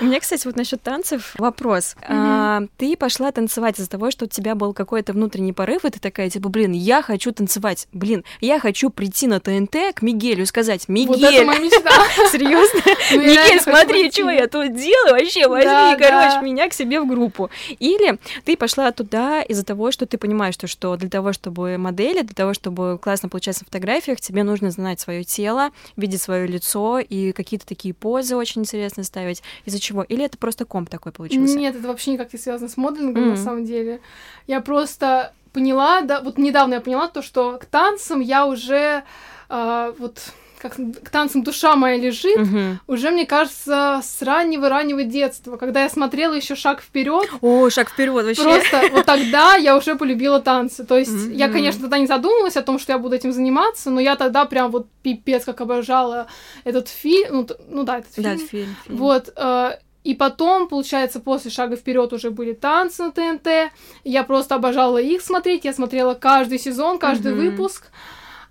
[0.00, 1.94] У меня, кстати, вот насчет танцев вопрос.
[2.02, 5.98] А, ты пошла танцевать из-за того, что у тебя был какой-то внутренний порыв, и ты
[5.98, 10.46] такая, типа, блин, я хочу танцевать, блин, я хочу прийти на ТНТ к Мигелю и
[10.46, 11.20] сказать, Мигель!
[11.20, 11.90] Вот это моя мечта!
[12.30, 12.80] Серьезно?
[12.80, 12.80] серьезно.
[13.26, 17.50] Мигель, смотри, что я тут делаю, вообще возьми, короче, меня к себе в группу.
[17.80, 22.22] Или ты пошла туда из-за того, что ты понимаешь, что, что для того, чтобы модели,
[22.22, 27.00] для того, чтобы классно получаться на фотографиях, тебе нужно знать свое тело, видеть свое лицо
[27.00, 29.42] и какие-то такие позы очень интересно ставить.
[29.64, 30.04] Из-за чего?
[30.04, 31.58] Или это просто комп такой получился?
[31.58, 33.30] Нет, это вообще никак не связано с моделингом, mm.
[33.30, 34.00] на самом деле.
[34.46, 39.02] Я просто поняла, да, вот недавно я поняла то, что к танцам я уже
[39.48, 40.20] э, вот
[40.58, 42.78] как к танцам душа моя лежит, угу.
[42.86, 47.28] уже, мне кажется, с раннего-раннего детства, когда я смотрела еще шаг вперед.
[47.40, 48.42] О, шаг вперед вообще.
[48.42, 50.84] Просто вот тогда я уже полюбила танцы.
[50.84, 53.90] То есть mm я, конечно, тогда не задумывалась о том, что я буду этим заниматься,
[53.90, 56.26] но я тогда прям вот пипец как обожала
[56.64, 57.28] этот фильм.
[57.30, 58.24] Ну, ну да, этот фильм.
[58.24, 58.98] Да, этот фильм, фильм.
[58.98, 59.32] Вот.
[59.36, 63.72] Э, и потом, получается, после шага вперед уже были танцы на ТНТ.
[64.04, 65.64] Я просто обожала их смотреть.
[65.64, 67.90] Я смотрела каждый сезон, каждый mm выпуск.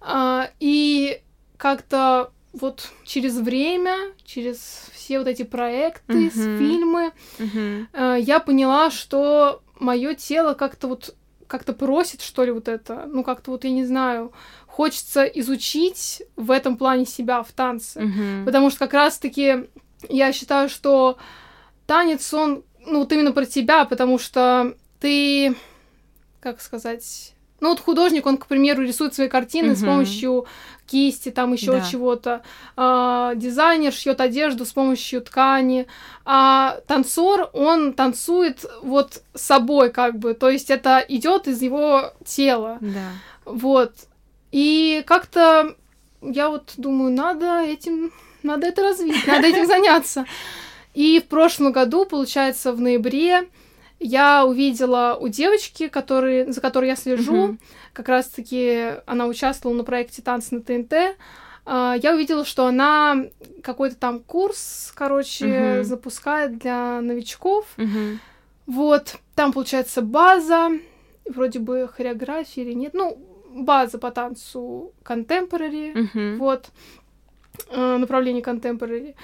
[0.02, 1.22] Uh, и
[1.56, 6.58] как-то вот через время, через все вот эти проекты, uh-huh.
[6.58, 7.86] фильмы, uh-huh.
[7.94, 11.16] Э, я поняла, что мое тело как-то вот
[11.48, 13.06] как-то просит, что ли, вот это.
[13.08, 14.34] Ну, как-то вот, я не знаю,
[14.68, 18.02] хочется изучить в этом плане себя в танце.
[18.02, 18.44] Uh-huh.
[18.44, 19.70] Потому что как раз-таки
[20.10, 21.18] я считаю, что
[21.86, 25.56] танец, он, ну, вот именно про тебя, потому что ты,
[26.40, 29.76] как сказать, ну вот художник, он, к примеру, рисует свои картины uh-huh.
[29.76, 30.46] с помощью
[30.86, 31.82] кисти, там еще да.
[31.82, 32.42] чего-то.
[32.76, 35.88] А, дизайнер шьет одежду с помощью ткани.
[36.26, 40.34] А танцор, он танцует вот собой, как бы.
[40.34, 42.78] То есть это идет из его тела.
[42.82, 43.12] Да.
[43.46, 43.94] Вот.
[44.52, 45.76] И как-то
[46.22, 48.12] я вот думаю, надо этим,
[48.44, 50.26] надо это развить, надо этим заняться.
[50.96, 53.48] И в прошлом году, получается, в ноябре
[54.00, 57.58] я увидела у девочки, который, за которой я слежу, uh-huh.
[57.94, 60.94] как раз-таки она участвовала на проекте «Танцы на ТНТ»,
[61.66, 63.26] Uh, я увидела, что она
[63.64, 65.84] какой-то там курс, короче, uh-huh.
[65.84, 67.66] запускает для новичков.
[67.78, 68.20] Uh-huh.
[68.68, 70.70] Вот, там получается база,
[71.28, 73.18] вроде бы хореография или нет, ну,
[73.50, 76.38] база по танцу contemporary, uh-huh.
[76.38, 76.70] вот,
[77.72, 79.16] uh, направление contemporary.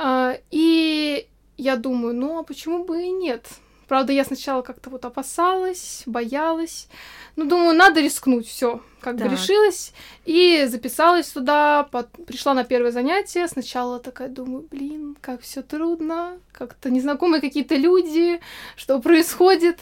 [0.00, 3.46] Uh, и я думаю, ну, а почему бы и нет?
[3.86, 6.88] Правда, я сначала как-то вот опасалась, боялась.
[7.36, 8.80] Ну, думаю, надо рискнуть, все.
[9.00, 9.28] Как так.
[9.28, 9.92] бы решилась
[10.24, 12.08] и записалась туда, под...
[12.24, 13.46] пришла на первое занятие.
[13.46, 18.40] Сначала такая думаю, блин, как все трудно, как-то незнакомые какие-то люди,
[18.76, 19.80] что происходит.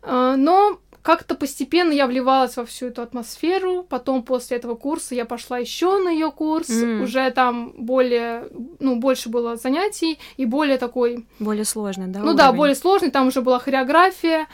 [0.00, 3.82] А, но как-то постепенно я вливалась во всю эту атмосферу.
[3.82, 6.70] Потом после этого курса я пошла еще на ее курс.
[6.70, 7.02] Mm.
[7.02, 8.48] Уже там более,
[8.80, 11.26] ну, больше было занятий и более такой...
[11.38, 12.20] Более сложный, да?
[12.20, 12.38] Ну уровень?
[12.38, 13.10] да, более сложный.
[13.10, 14.46] Там уже была хореография.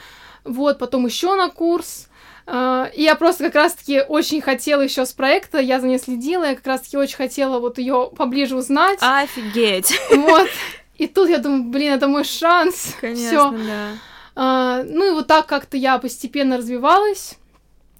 [0.43, 2.09] Вот, потом еще на курс.
[2.45, 6.43] Uh, и я просто как раз-таки очень хотела еще с проекта, я за ней следила,
[6.43, 8.97] я как раз-таки очень хотела вот ее поближе узнать.
[8.99, 9.97] Офигеть!
[10.09, 10.49] Вот.
[10.97, 12.95] И тут я думаю, блин, это мой шанс.
[12.99, 13.51] Конечно, Всё.
[13.51, 14.10] да.
[14.35, 17.37] А, ну и вот так как-то я постепенно развивалась.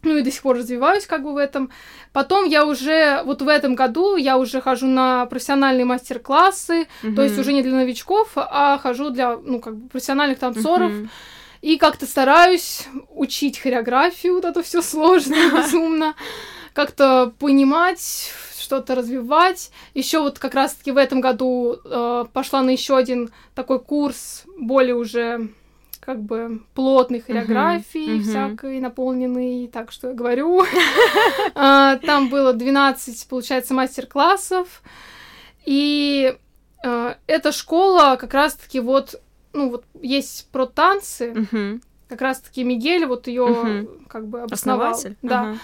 [0.03, 1.69] Ну и до сих пор развиваюсь как бы в этом.
[2.11, 7.15] Потом я уже, вот в этом году я уже хожу на профессиональные мастер-классы, uh-huh.
[7.15, 10.91] то есть уже не для новичков, а хожу для, ну, как бы профессиональных танцоров.
[10.91, 11.09] Uh-huh.
[11.61, 16.15] И как-то стараюсь учить хореографию, вот это все сложно, безумно.
[16.73, 19.71] Как-то понимать, что-то развивать.
[19.93, 24.95] Еще вот как раз-таки в этом году э, пошла на еще один такой курс, более
[24.95, 25.49] уже
[26.01, 30.65] как бы плотной хореографии, uh-huh, всякой, наполненной, так что я говорю.
[31.55, 34.81] А, там было 12, получается, мастер-классов.
[35.65, 36.35] И
[36.83, 39.21] а, эта школа как раз-таки вот,
[39.53, 41.47] ну вот есть про танцы,
[42.09, 44.99] как раз-таки Мигель вот ее как бы обосновал.
[45.21, 45.55] Да.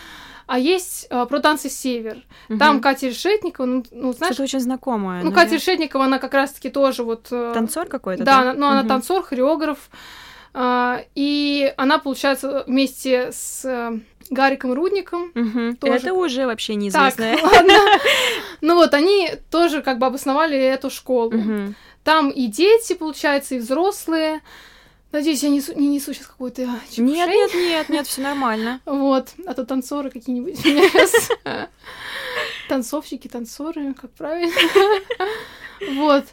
[0.45, 2.23] А есть uh, про танцы Север.
[2.47, 2.57] Угу.
[2.57, 4.33] Там Катя Решетникова, ну, ну знаешь...
[4.33, 5.21] Что-то очень знакомое.
[5.21, 7.27] Ну, Катя Решетникова, она как раз-таки тоже вот...
[7.31, 8.43] Э, танцор какой-то, да?
[8.45, 9.89] Да, ну, она танцор, хореограф.
[11.15, 15.31] И она, получается, вместе с э, Гариком Рудником.
[15.35, 15.75] Угу.
[15.79, 15.93] Тоже...
[15.93, 17.35] Это уже вообще неизвестно.
[17.35, 17.73] Так, ладно.
[18.61, 21.37] Ну вот, они тоже как бы обосновали эту школу.
[21.37, 21.73] Угу.
[22.03, 24.41] Там и дети, получается, и взрослые.
[25.11, 26.63] Надеюсь, я несу, не несу сейчас какой-то
[26.97, 28.81] Нет, нет, нет, нет, все нормально.
[28.85, 30.59] Вот, а то танцоры какие-нибудь
[32.67, 34.53] Танцовщики, танцоры, как правильно.
[35.93, 36.25] Вот.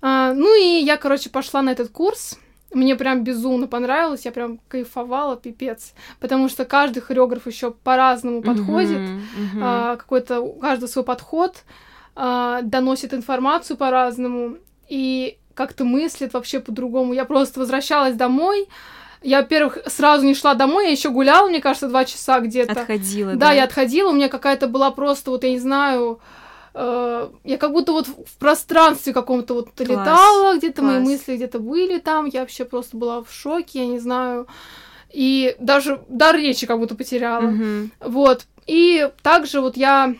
[0.00, 2.38] А, ну и я, короче, пошла на этот курс.
[2.72, 5.92] Мне прям безумно понравилось, я прям кайфовала, пипец.
[6.20, 9.60] Потому что каждый хореограф еще по-разному подходит, uh-huh, uh-huh.
[9.60, 11.64] А, какой-то у каждого свой подход,
[12.14, 17.12] а, доносит информацию по-разному и как-то мыслит вообще по-другому.
[17.12, 18.68] Я просто возвращалась домой.
[19.22, 22.72] Я, во-первых, сразу не шла домой, я еще гуляла, мне кажется, два часа где-то.
[22.72, 23.38] Отходила, да?
[23.38, 26.20] Да, я отходила, у меня какая-то была просто, вот я не знаю,
[26.72, 29.88] я как будто вот в пространстве каком-то вот Класс.
[29.88, 33.98] летала, где-то мои мысли где-то были там, я вообще просто была в шоке, я не
[33.98, 34.46] знаю,
[35.12, 37.90] и даже дар речи как будто потеряла, mm-hmm.
[38.00, 40.14] вот, и также вот я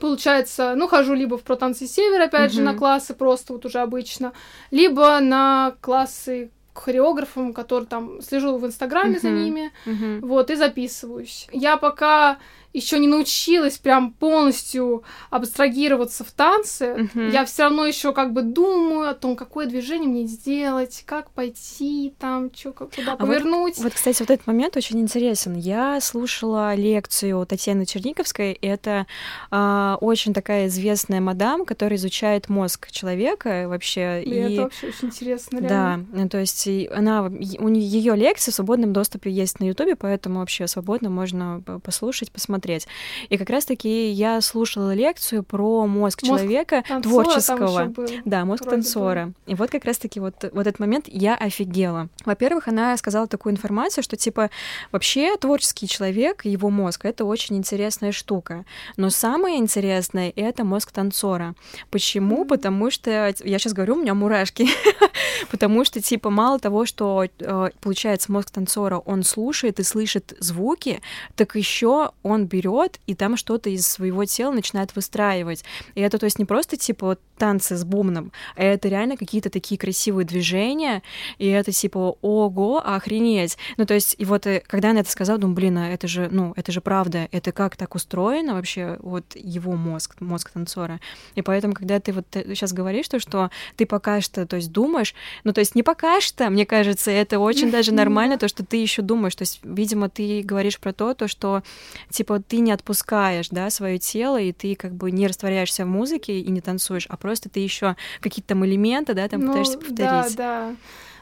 [0.00, 2.54] Получается, ну, хожу либо в протанцы север, опять mm-hmm.
[2.54, 4.32] же, на классы просто вот уже обычно,
[4.70, 9.22] либо на классы к хореографам, которые там слежу в Инстаграме mm-hmm.
[9.22, 10.26] за ними, mm-hmm.
[10.26, 11.48] вот, и записываюсь.
[11.50, 12.38] Я пока
[12.76, 17.30] еще не научилась прям полностью абстрагироваться в танце, uh-huh.
[17.32, 22.14] я все равно еще как бы думаю о том, какое движение мне сделать, как пойти
[22.18, 23.78] там, что, куда а повернуть.
[23.78, 25.54] Вот, вот, кстати, вот этот момент очень интересен.
[25.56, 28.52] Я слушала лекцию Татьяны Черниковской.
[28.52, 29.06] Это
[29.50, 34.22] э, очень такая известная мадам, которая изучает мозг человека вообще.
[34.22, 34.52] И, и...
[34.52, 36.06] это вообще очень интересно, реально.
[36.12, 40.66] Да, то есть она, у ее лекции в свободном доступе есть на Ютубе, поэтому вообще
[40.66, 42.86] свободно можно послушать, посмотреть посмотреть.
[43.28, 47.94] И как раз-таки я слушала лекцию про мозг, мозг человека танцора, творческого.
[48.24, 49.26] Да, мозг танцора.
[49.26, 49.34] Бы.
[49.46, 52.08] И вот как раз-таки вот, вот этот момент я офигела.
[52.24, 54.50] Во-первых, она сказала такую информацию, что типа
[54.92, 58.64] вообще творческий человек, его мозг, это очень интересная штука.
[58.96, 61.54] Но самое интересное— это мозг танцора.
[61.90, 62.44] Почему?
[62.44, 62.48] Mm-hmm.
[62.48, 63.10] Потому что,
[63.44, 64.68] я сейчас говорю, у меня мурашки.
[65.50, 71.00] Потому что, типа, мало того, что, э, получается, мозг танцора, он слушает и слышит звуки,
[71.34, 75.64] так еще он берет и там что-то из своего тела начинает выстраивать.
[75.94, 79.50] И это, то есть, не просто, типа, вот танцы с бумном, а это реально какие-то
[79.50, 81.02] такие красивые движения,
[81.38, 83.58] и это, типа, ого, охренеть.
[83.76, 86.28] Ну, то есть, и вот, э, когда она это сказала, думаю, блин, а это же,
[86.30, 90.98] ну, это же правда, это как так устроено вообще, вот его мозг, мозг танцора.
[91.34, 94.72] И поэтому, когда ты вот сейчас э, говоришь, то, что ты пока что, то есть,
[94.72, 95.14] думаешь,
[95.44, 98.78] ну, то есть не пока что, мне кажется, это очень даже нормально, то, что ты
[98.78, 99.34] еще думаешь.
[99.34, 101.62] То есть, видимо, ты говоришь про то, то, что,
[102.10, 106.40] типа, ты не отпускаешь, да, свое тело, и ты как бы не растворяешься в музыке
[106.40, 109.98] и не танцуешь, а просто ты еще какие-то там элементы, да, там ну, пытаешься повторить.
[109.98, 110.76] Да, да.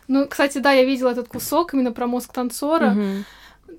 [0.06, 2.92] Ну, кстати, да, я видела этот кусок именно про мозг танцора.
[2.92, 3.24] Угу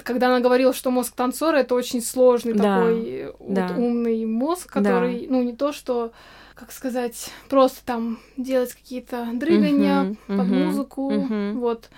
[0.04, 3.68] когда она говорила, что мозг танцора это очень сложный да, такой да.
[3.68, 5.28] Вот умный мозг, который, да.
[5.30, 6.12] ну, не то, что
[6.56, 11.54] как сказать, просто там делать какие-то дрыгания uh-huh, под uh-huh, музыку, uh-huh.
[11.54, 11.90] вот.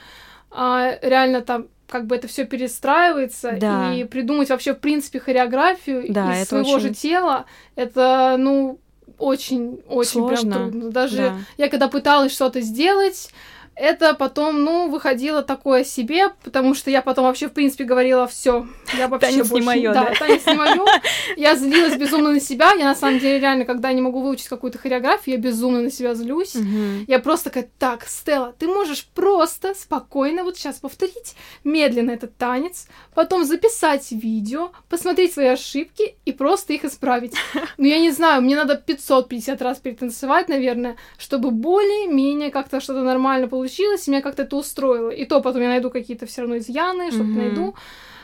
[0.50, 3.94] А реально там как бы это все перестраивается да.
[3.94, 6.88] и придумать вообще в принципе хореографию да, из своего очень...
[6.90, 7.46] же тела,
[7.76, 8.80] это ну
[9.18, 10.92] очень очень прям трудно.
[10.92, 11.38] Даже да.
[11.58, 13.30] я когда пыталась что-то сделать
[13.78, 18.68] это потом, ну, выходило такое себе, потому что я потом вообще, в принципе, говорила, все,
[18.98, 19.62] я вообще танец больше...
[19.62, 20.86] не моё, да, да, танец не моё.
[21.38, 22.72] Я злилась безумно на себя.
[22.74, 26.16] Я, на самом деле, реально, когда не могу выучить какую-то хореографию, я безумно на себя
[26.16, 26.56] злюсь.
[26.56, 27.06] Угу.
[27.08, 32.88] Я просто такая, так, Стелла, ты можешь просто спокойно вот сейчас повторить медленно этот танец,
[33.14, 37.34] потом записать видео, посмотреть свои ошибки и просто их исправить.
[37.78, 43.48] Ну, я не знаю, мне надо 550 раз перетанцевать, наверное, чтобы более-менее как-то что-то нормально
[43.48, 45.10] получилось получилось, и меня как-то это устроило.
[45.10, 47.36] И то потом я найду какие-то все равно изъяны, что-то mm-hmm.
[47.36, 47.76] найду.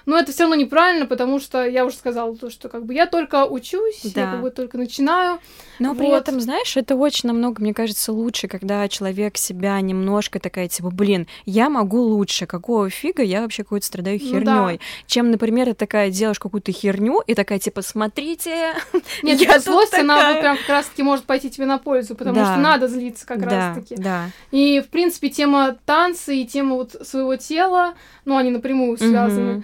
[0.05, 3.05] Но это все равно неправильно, потому что я уже сказала то, что как бы я
[3.05, 4.21] только учусь, да.
[4.21, 5.39] я как бы только начинаю.
[5.79, 5.97] Но вот.
[5.97, 10.89] при этом, знаешь, это очень намного, мне кажется, лучше, когда человек себя немножко такая, типа,
[10.89, 14.77] блин, я могу лучше, какого фига я вообще какой-то страдаю херней, ну, да.
[15.07, 18.73] чем, например, ты такая делаешь какую-то херню и такая, типа, смотрите,
[19.23, 20.03] Нет, я злость, такая...
[20.03, 22.53] она прям как раз-таки может пойти тебе на пользу, потому да.
[22.53, 23.95] что надо злиться как да, раз-таки.
[23.95, 24.29] Да.
[24.51, 27.93] И, в принципе, тема танца и тема вот своего тела,
[28.25, 29.51] ну, они напрямую связаны.
[29.59, 29.63] Mm-hmm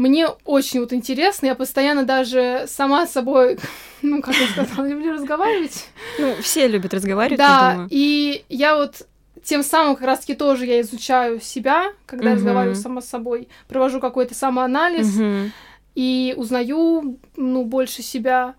[0.00, 3.58] мне очень вот интересно, я постоянно даже сама с собой,
[4.02, 5.88] ну, как я сказала, люблю разговаривать.
[6.18, 9.06] Ну, все любят разговаривать, Да, и я вот
[9.44, 12.34] тем самым как раз-таки тоже я изучаю себя, когда uh-huh.
[12.34, 15.50] разговариваю сама с собой, провожу какой-то самоанализ uh-huh.
[15.94, 18.54] и узнаю, ну, больше себя.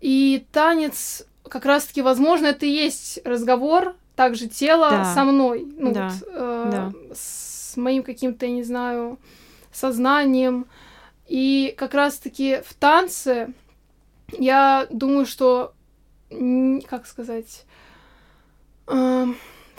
[0.00, 5.14] И танец как раз-таки, возможно, это и есть разговор также тела да.
[5.14, 6.08] со мной, ну, да.
[6.08, 6.92] вот, э, да.
[7.14, 9.18] с моим каким-то, я не знаю,
[9.72, 10.66] сознанием.
[11.26, 13.52] И как раз-таки в танце
[14.38, 15.72] я думаю, что,
[16.88, 17.64] как сказать,
[18.86, 19.26] э,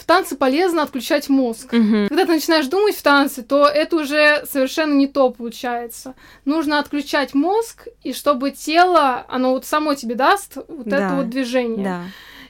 [0.01, 1.71] в танце полезно отключать мозг.
[1.73, 2.07] Угу.
[2.09, 6.15] Когда ты начинаешь думать в танце, то это уже совершенно не то получается.
[6.43, 11.05] Нужно отключать мозг, и чтобы тело, оно вот само тебе даст вот да.
[11.05, 11.83] это вот движение.
[11.83, 12.03] Да.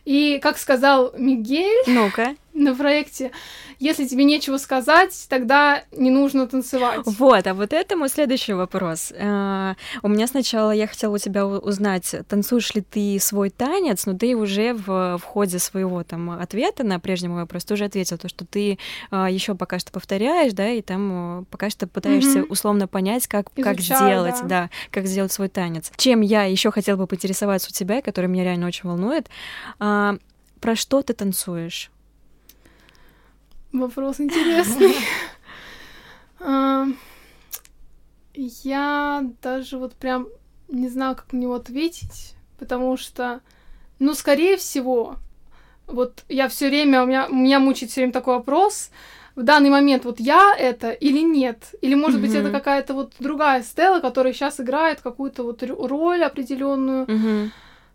[0.06, 2.36] И, как сказал Мигель ну-ка.
[2.54, 3.32] На проекте,
[3.80, 7.02] если тебе нечего сказать, тогда не нужно танцевать.
[7.06, 9.12] Вот, а вот это мой следующий вопрос.
[9.12, 14.18] Uh, у меня сначала я хотела у тебя узнать, танцуешь ли ты свой танец, но
[14.18, 18.28] ты уже в, в ходе своего там ответа на прежний мой вопрос тоже ответил, то,
[18.28, 18.78] что ты
[19.12, 22.48] uh, еще пока что повторяешь, да, и там uh, пока что пытаешься mm-hmm.
[22.50, 24.48] условно понять, как, Изучаю, как сделать, да.
[24.48, 25.92] да, как сделать свой танец.
[25.96, 29.30] Чем я еще хотела бы поинтересоваться у тебя, который меня реально очень волнует,
[29.80, 30.20] uh,
[30.60, 31.90] про что ты танцуешь?
[33.72, 34.96] Вопрос интересный.
[36.44, 36.88] А,
[38.34, 40.28] я даже вот прям
[40.70, 43.42] не знаю, как на него ответить, потому что,
[44.00, 45.18] ну, скорее всего,
[45.86, 48.90] вот я все время, у меня, меня мучает все время такой вопрос,
[49.36, 51.74] в данный момент вот я это или нет?
[51.82, 52.22] Или, может mm-hmm.
[52.22, 57.06] быть, это какая-то вот другая Стелла, которая сейчас играет какую-то вот роль определенную.
[57.06, 57.50] Mm-hmm.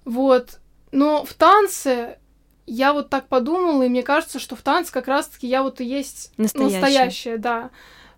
[0.07, 0.59] Вот.
[0.93, 2.19] Но в танце
[2.67, 5.85] я вот так подумала, и мне кажется, что в танце как раз-таки я вот и
[5.85, 7.71] есть настоящая, настоящая да.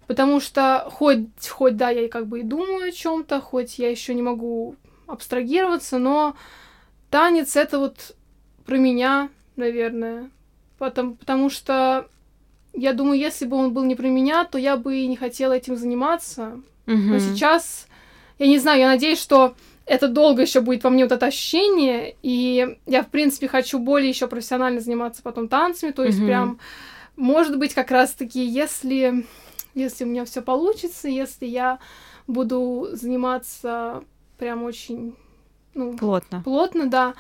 [0.07, 4.15] Потому что хоть, хоть, да, я как бы и думаю о чем-то, хоть я еще
[4.15, 4.77] не могу
[5.07, 6.35] абстрагироваться, но
[7.11, 8.17] танец это вот
[8.65, 10.31] про меня, наверное.
[10.79, 12.09] Потому, потому что
[12.73, 15.53] я думаю, если бы он был не про меня, то я бы и не хотела
[15.53, 16.61] этим заниматься.
[16.87, 16.97] Угу.
[16.97, 17.87] Но сейчас
[18.39, 19.55] я не знаю, я надеюсь, что
[19.89, 24.09] это долго еще будет во мне вот это ощущение, и я, в принципе, хочу более
[24.09, 26.27] еще профессионально заниматься потом танцами, то есть mm-hmm.
[26.27, 26.59] прям,
[27.17, 29.27] может быть, как раз-таки, если,
[29.75, 31.79] если у меня все получится, если я
[32.27, 34.05] буду заниматься
[34.37, 35.17] прям очень
[35.75, 37.15] ну, плотно, плотно, да,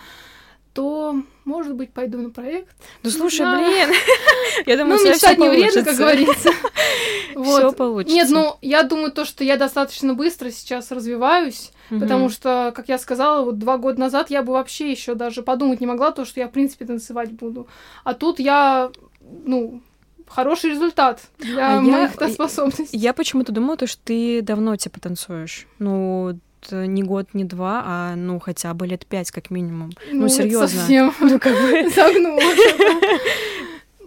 [0.75, 2.77] то, может быть, пойду на проект.
[3.03, 3.57] Ну, слушай, да.
[3.57, 3.91] блин,
[4.66, 6.51] я думаю, ну, мечтать не вредно, как говорится.
[7.33, 8.14] Все получится.
[8.14, 12.99] Нет, ну, я думаю, то, что я достаточно быстро сейчас развиваюсь, потому что, как я
[12.99, 16.41] сказала, вот два года назад я бы вообще еще даже подумать не могла, то, что
[16.41, 17.66] я, в принципе, танцевать буду.
[18.05, 18.91] А тут я,
[19.45, 19.80] ну,
[20.26, 22.97] хороший результат для а моих я, способностей.
[22.97, 25.66] Я почему-то думала, то, что ты давно типа танцуешь.
[25.78, 26.39] Ну,
[26.70, 29.93] не год, не два, а ну хотя бы лет пять как минимум.
[30.11, 30.68] Ну, ну серьезно.
[30.68, 32.41] Совсем ну как бы загнула.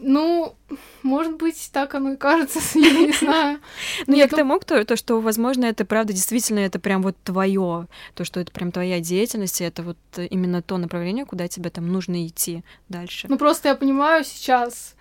[0.02, 0.56] Ну,
[1.04, 3.60] может быть, так оно и кажется, я не знаю.
[4.08, 7.88] Ну, я к тому, то, то, что, возможно, это правда действительно это прям вот твое,
[8.16, 11.88] то, что это прям твоя деятельность, и это вот именно то направление, куда тебе там
[11.88, 13.28] нужно идти дальше.
[13.30, 14.95] Ну, просто я понимаю сейчас,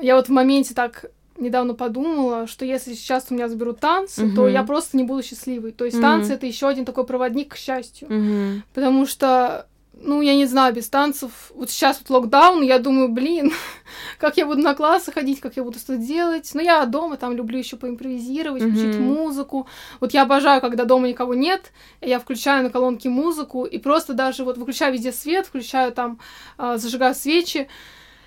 [0.00, 1.06] я вот в моменте так
[1.38, 5.72] недавно подумала, что если сейчас у меня заберут танцы, то я просто не буду счастливой.
[5.72, 8.62] То есть танцы это еще один такой проводник к счастью.
[8.74, 9.66] Потому что,
[9.98, 11.30] ну, я не знаю, без танцев.
[11.54, 13.52] Вот сейчас вот локдаун, я думаю, блин,
[14.18, 16.50] как я буду на классы ходить, как я буду что делать.
[16.54, 18.70] Но я дома там люблю еще поимпровизировать, uh-huh.
[18.70, 19.66] включить музыку.
[20.00, 24.44] Вот я обожаю, когда дома никого нет, я включаю на колонке музыку и просто даже
[24.44, 26.20] вот выключаю везде свет, включаю там,
[26.58, 27.68] э, зажигаю свечи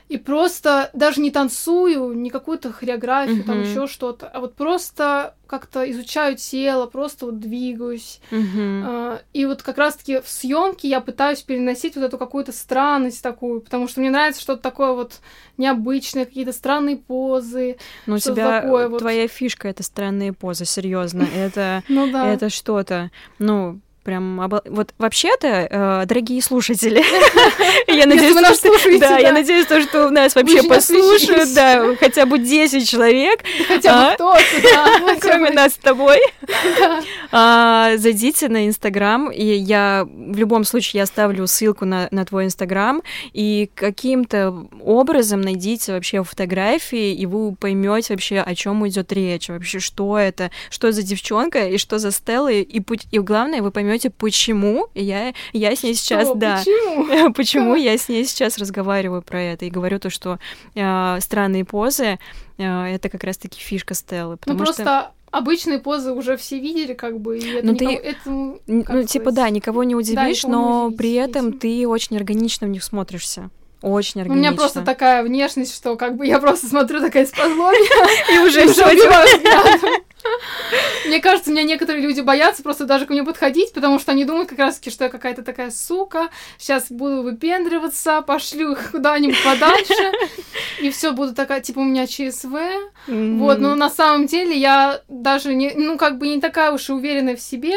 [0.10, 3.46] и просто даже не танцую, не какую-то хореографию, mm-hmm.
[3.46, 8.20] там еще что-то, а вот просто как-то изучаю тело, просто вот двигаюсь.
[8.32, 9.22] Mm-hmm.
[9.34, 13.88] И вот как раз-таки в съемке я пытаюсь переносить вот эту какую-то странность такую, потому
[13.88, 15.22] что мне нравится что-то такое вот
[15.58, 17.78] необычное, какие-то странные позы.
[18.08, 19.32] Ну, у тебя такое твоя вот.
[19.32, 21.28] фишка это странные позы, серьезно.
[21.36, 22.28] Это, ну, да.
[22.28, 23.12] это что-то.
[23.38, 24.62] Ну, прям обо...
[24.66, 27.04] вот вообще-то, э, дорогие слушатели,
[27.88, 32.88] я надеюсь, что да, я надеюсь, то, что нас вообще послушают, да, хотя бы 10
[32.88, 34.16] человек, хотя бы а?
[34.16, 36.20] кто-то, кроме нас с тобой.
[37.32, 42.46] А, зайдите на Инстаграм, и я в любом случае я оставлю ссылку на на твой
[42.46, 43.02] Инстаграм,
[43.34, 49.80] и каким-то образом найдите вообще фотографии, и вы поймете вообще, о чем идет речь, вообще
[49.80, 54.10] что это, что за девчонка и что за Стелла, и, и главное, вы поймете поймете,
[54.10, 56.36] почему я, я с ней сейчас, что?
[56.36, 60.40] да, почему, почему я с ней сейчас разговариваю про это и говорю то, что
[60.76, 62.20] э, странные позы
[62.58, 64.84] э, это как раз-таки фишка Стеллы, потому ну, просто...
[64.84, 68.84] что обычные позы уже все видели, как бы, и это ну, никого, ты, этому, ну,
[68.84, 69.10] сказать?
[69.10, 72.68] типа, да, никого не удивишь, да, никого но не удивишь, при этом ты очень органично
[72.68, 73.50] в них смотришься.
[73.82, 74.34] Очень органично.
[74.34, 77.32] У меня просто такая внешность, что как бы я просто смотрю такая из
[78.34, 78.86] и уже все
[81.08, 84.50] Мне кажется, меня некоторые люди боятся просто даже ко мне подходить, потому что они думают
[84.50, 86.28] как раз-таки, что я какая-то такая сука,
[86.58, 90.12] сейчас буду выпендриваться, пошлю их куда-нибудь подальше,
[90.82, 92.58] и все буду такая, типа, у меня ЧСВ.
[93.08, 96.94] Вот, но на самом деле я даже не, ну, как бы не такая уж и
[96.94, 97.76] уверенная в себе,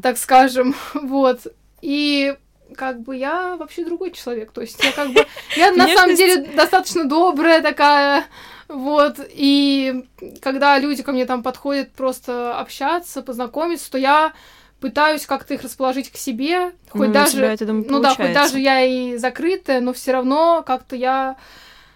[0.00, 1.40] так скажем, вот.
[1.82, 2.34] И
[2.74, 4.52] как бы я вообще другой человек.
[4.52, 5.26] То есть я как бы...
[5.56, 8.26] Я на самом деле достаточно добрая такая,
[8.68, 10.06] вот, и
[10.40, 14.32] когда люди ко мне там подходят просто общаться, познакомиться, то я
[14.80, 18.58] пытаюсь как-то их расположить к себе, хоть ну, даже, это, думаю, ну да, хоть даже
[18.58, 21.36] я и закрытая, но все равно как-то я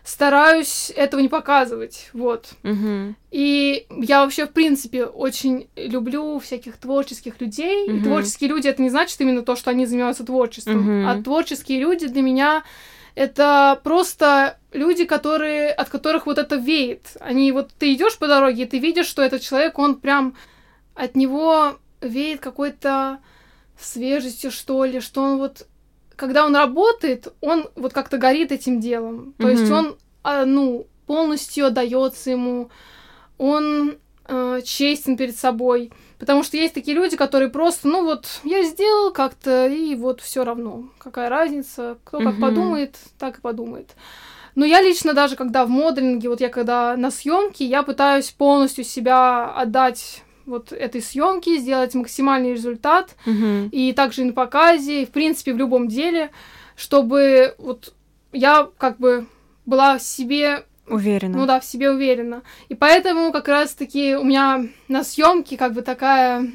[0.08, 2.54] стараюсь этого не показывать, вот.
[2.64, 3.14] Угу.
[3.30, 7.86] И я вообще, в принципе, очень люблю всяких творческих людей.
[7.88, 7.96] Угу.
[7.96, 11.08] И творческие люди это не значит именно то, что они занимаются творчеством, угу.
[11.08, 12.64] а творческие люди для меня
[13.16, 17.18] это просто люди, которые, от которых вот это веет.
[17.20, 20.34] Они вот ты идешь по дороге, и ты видишь, что этот человек, он прям
[20.94, 23.18] от него веет какой-то
[23.78, 25.66] свежестью, что ли, что он вот
[26.18, 29.34] когда он работает, он вот как-то горит этим делом.
[29.38, 29.50] То mm-hmm.
[29.52, 32.70] есть он, а, ну, полностью отдается ему,
[33.38, 33.96] он
[34.26, 35.92] э, честен перед собой.
[36.18, 40.42] Потому что есть такие люди, которые просто, ну вот, я сделал как-то, и вот все
[40.42, 40.88] равно.
[40.98, 41.98] Какая разница?
[42.02, 42.40] Кто как mm-hmm.
[42.40, 43.90] подумает, так и подумает.
[44.56, 48.82] Но я лично даже, когда в моделинге, вот я когда на съемке, я пытаюсь полностью
[48.82, 53.70] себя отдать вот этой съемки, сделать максимальный результат, mm-hmm.
[53.70, 56.30] и также и на показе, и в принципе в любом деле,
[56.76, 57.94] чтобы вот
[58.32, 59.26] я как бы
[59.66, 61.38] была в себе уверена.
[61.38, 62.42] Ну да, в себе уверена.
[62.68, 66.50] И поэтому как раз-таки у меня на съемке как бы такая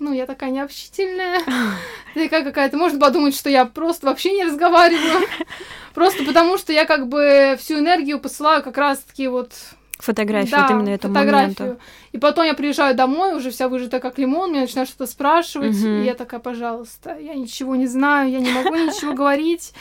[0.00, 1.40] ну, я такая необщительная,
[2.14, 5.26] такая какая-то, можно подумать, что я просто вообще не разговариваю,
[5.94, 9.52] просто потому что я как бы всю энергию посылаю как раз-таки вот
[9.98, 11.56] Фотографию, да, вот именно этому фотографию.
[11.58, 11.80] моменту.
[12.12, 15.88] И потом я приезжаю домой, уже вся выжата как лимон, меня начинают что-то спрашивать, угу.
[15.88, 19.72] и я такая, пожалуйста, я ничего не знаю, я не могу ничего говорить,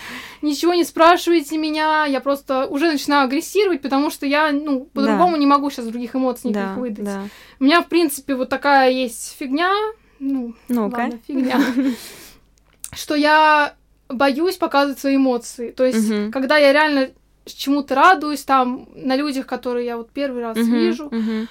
[0.42, 5.46] ничего не спрашивайте меня, я просто уже начинаю агрессировать, потому что я, ну, по-другому не
[5.46, 7.06] могу сейчас других эмоций никаких да, выдать.
[7.06, 7.24] Да.
[7.60, 9.72] У меня, в принципе, вот такая есть фигня,
[10.20, 11.62] ну, ну ладно, фигня,
[12.92, 13.76] что я
[14.10, 15.72] боюсь показывать свои эмоции.
[15.72, 16.32] То есть, угу.
[16.32, 17.10] когда я реально
[17.54, 21.48] чему-то радуюсь, там, на людях, которые я вот первый раз угу, вижу, угу.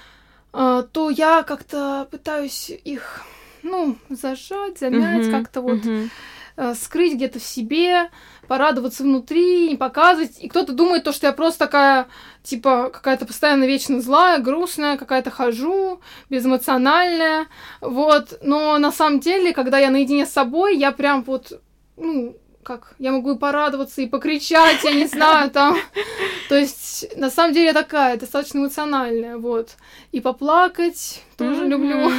[0.52, 3.22] Uh, то я как-то пытаюсь их,
[3.62, 6.08] ну, зажать, замять, uh как-то вот uh
[6.56, 8.10] uh, скрыть где-то в себе,
[8.48, 10.38] порадоваться внутри, не показывать.
[10.40, 12.06] И кто-то думает то, что я просто такая,
[12.42, 17.46] типа, какая-то постоянно вечно злая, грустная, какая-то хожу, безэмоциональная,
[17.80, 18.38] вот.
[18.42, 21.60] Но на самом деле, когда я наедине с собой, я прям вот,
[21.96, 22.36] ну,
[22.66, 25.78] как я могу и порадоваться, и покричать, я не знаю, там.
[26.48, 29.76] То есть, на самом деле, я такая, достаточно эмоциональная, вот.
[30.10, 31.68] И поплакать тоже mm-hmm.
[31.68, 32.12] люблю.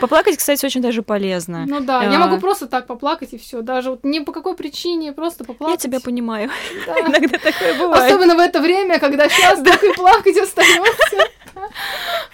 [0.00, 1.66] Поплакать, кстати, очень даже полезно.
[1.68, 5.12] Ну да, я могу просто так поплакать и все, даже вот не по какой причине,
[5.12, 5.84] просто поплакать.
[5.84, 6.50] Я тебя понимаю.
[6.86, 8.10] Иногда такое бывает.
[8.10, 11.28] Особенно в это время, когда сейчас так и плакать остается.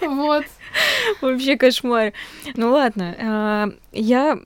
[0.01, 0.45] Вот.
[1.21, 2.13] Вообще кошмар.
[2.55, 4.39] Ну ладно, а, я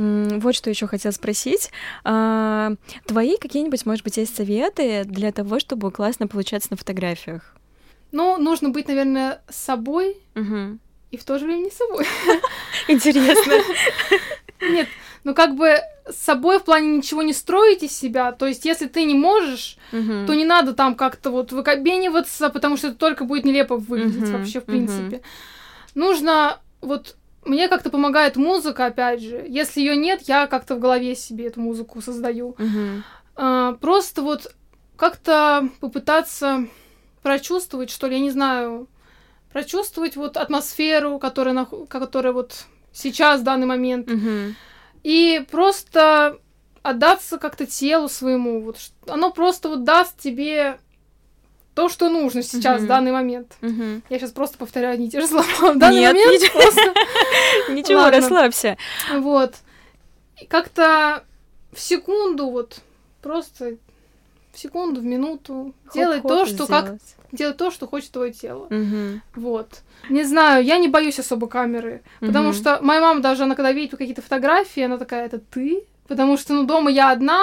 [0.00, 1.70] вот что еще хотела спросить.
[2.04, 2.72] А,
[3.06, 7.54] твои какие-нибудь, может быть, есть советы для того, чтобы классно получаться на фотографиях?
[8.12, 10.78] Ну, нужно быть, наверное, собой угу.
[11.10, 12.06] и в то же время не собой.
[12.88, 13.54] Интересно.
[14.60, 14.88] Нет,
[15.24, 15.78] ну как бы
[16.08, 18.32] с собой в плане ничего не строить из себя.
[18.32, 22.76] То есть, если ты не можешь, uh то не надо там как-то вот выкобениваться, потому
[22.76, 25.16] что это только будет нелепо выглядеть uh вообще, в принципе.
[25.16, 25.22] uh
[25.94, 29.44] Нужно вот мне как-то помогает музыка, опять же.
[29.48, 32.50] Если ее нет, я как-то в голове себе эту музыку создаю.
[32.50, 33.02] Угу.
[33.36, 34.54] А, просто вот
[34.96, 36.66] как-то попытаться
[37.22, 38.88] прочувствовать, что ли, я не знаю,
[39.52, 44.10] прочувствовать вот атмосферу, которая, на, которая вот сейчас, в данный момент.
[44.10, 44.54] Угу.
[45.02, 46.38] И просто
[46.82, 48.62] отдаться как-то телу своему.
[48.62, 50.78] Вот, оно просто вот даст тебе
[51.74, 52.84] то, что нужно сейчас, uh-huh.
[52.84, 53.56] в данный момент.
[53.60, 54.02] Uh-huh.
[54.10, 55.46] Я сейчас просто повторяю одни и те же слова.
[55.72, 56.60] В данный Нет, момент ничего.
[56.60, 56.94] просто...
[57.72, 58.76] Ничего, расслабься.
[59.12, 59.54] Вот.
[60.48, 61.24] Как-то
[61.72, 62.80] в секунду вот,
[63.22, 63.76] просто
[64.52, 66.96] в секунду, в минуту делать то, что как...
[67.32, 68.68] Делать то, что хочет твое тело.
[69.36, 69.82] Вот.
[70.08, 73.96] Не знаю, я не боюсь особо камеры, потому что моя мама даже, она когда видит
[73.96, 75.84] какие-то фотографии, она такая, это ты?
[76.10, 77.40] Потому что, ну, дома я одна,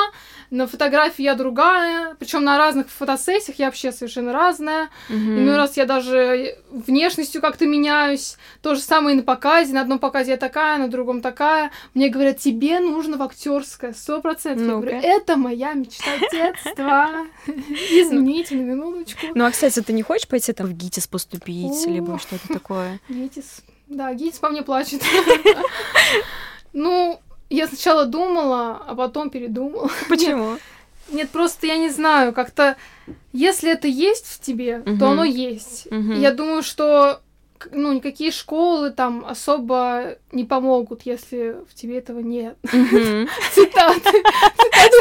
[0.49, 4.89] на фотографии я другая, причем на разных фотосессиях я вообще совершенно разная.
[5.07, 5.39] Mm-hmm.
[5.39, 8.36] Иной раз я даже внешностью как-то меняюсь.
[8.61, 9.74] То же самое и на показе.
[9.74, 11.72] На одном показе я такая, на другом такая.
[11.93, 14.68] Мне говорят, тебе нужно в актерское, сто процентов.
[14.68, 17.26] Я говорю, это моя мечта детства.
[17.47, 19.28] Извините на минуточку.
[19.34, 22.99] Ну, а, кстати, ты не хочешь пойти там в ГИТИС поступить, либо что-то такое?
[23.07, 23.61] ГИТИС.
[23.88, 25.01] Да, ГИТИС по мне плачет.
[26.74, 27.20] Ну,
[27.50, 29.89] я сначала думала, а потом передумала.
[30.10, 30.52] Почему?
[30.52, 30.62] Нет,
[31.10, 32.76] нет просто я не знаю, как-то
[33.32, 34.98] если это есть в тебе, угу.
[34.98, 35.88] то оно есть.
[35.88, 36.14] Угу.
[36.14, 37.22] Я думаю, что
[37.72, 42.58] ну, никакие школы там особо не помогут, если в тебе этого нет.
[42.64, 44.12] Цитаты.
[44.58, 44.98] Цитаты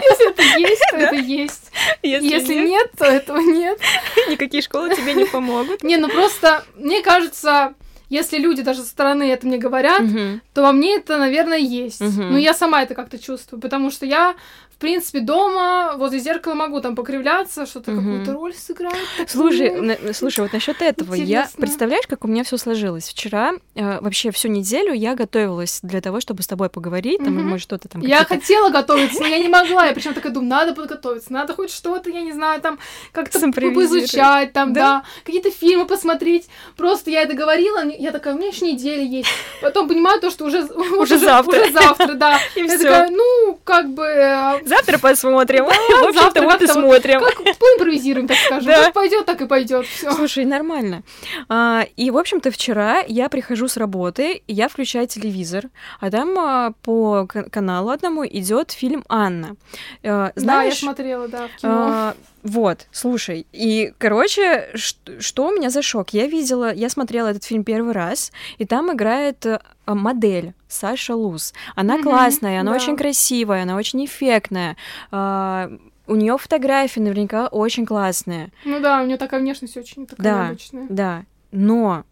[0.00, 1.70] Если это есть, то это есть.
[2.02, 3.78] Если нет, то этого нет.
[4.28, 5.82] Никакие школы тебе не помогут.
[5.82, 7.74] Не, ну просто, мне кажется,
[8.10, 10.40] если люди даже со стороны это мне говорят, угу.
[10.52, 12.02] то во мне это, наверное, есть.
[12.02, 12.22] Угу.
[12.22, 14.34] Но я сама это как-то чувствую, потому что я
[14.80, 18.00] принципе, дома возле зеркала могу там покривляться, что-то угу.
[18.00, 18.94] какую-то роль сыграть.
[19.28, 21.30] Слушай, на, слушай, вот насчет этого, Интересно.
[21.30, 23.08] я представляешь, как у меня все сложилось.
[23.08, 27.46] Вчера э, вообще всю неделю я готовилась для того, чтобы с тобой поговорить, там, угу.
[27.46, 28.02] может, что-то там.
[28.02, 29.86] Я хотела готовиться, но я не могла.
[29.86, 32.78] Я причем такая думаю, надо подготовиться, надо хоть что-то, я не знаю, там
[33.12, 36.48] как-то изучать, там, да, да какие-то фильмы посмотреть.
[36.76, 39.28] Просто я это говорила, я такая, у меня еще неделя есть.
[39.60, 40.64] Потом понимаю то, что уже
[40.98, 42.38] уже завтра, уже завтра, да.
[42.56, 45.64] Я такая, ну как бы а, Завтра посмотрим.
[45.64, 47.20] В общем-то, вот и смотрим.
[47.58, 48.72] Поимпровизируем, так скажем.
[48.72, 49.86] Как пойдет, так и пойдет.
[49.98, 51.02] Слушай, нормально.
[51.48, 55.64] А, и, в общем-то, вчера я прихожу с работы, я включаю телевизор,
[55.98, 59.56] а там а, по каналу одному идет фильм Анна.
[60.02, 61.72] Знаешь, да, я смотрела, да, в кино.
[61.72, 66.10] А, вот, слушай, и, короче, что, что у меня за шок?
[66.10, 71.52] Я видела, я смотрела этот фильм первый раз, и там играет э, модель Саша Луз.
[71.74, 72.76] Она mm-hmm, классная, она да.
[72.76, 74.76] очень красивая, она очень эффектная.
[75.10, 78.50] Uh, у нее фотографии наверняка очень классные.
[78.64, 80.86] Ну да, у нее такая внешность очень такая да, необычная.
[80.88, 82.04] Да, но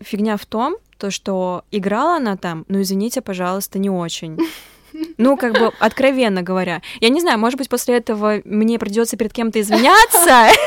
[0.00, 4.38] фигня в том, то, что играла она там, ну извините, пожалуйста, не очень.
[5.18, 6.82] Ну, как бы, откровенно говоря.
[7.00, 10.48] Я не знаю, может быть, после этого мне придется перед кем-то извиняться.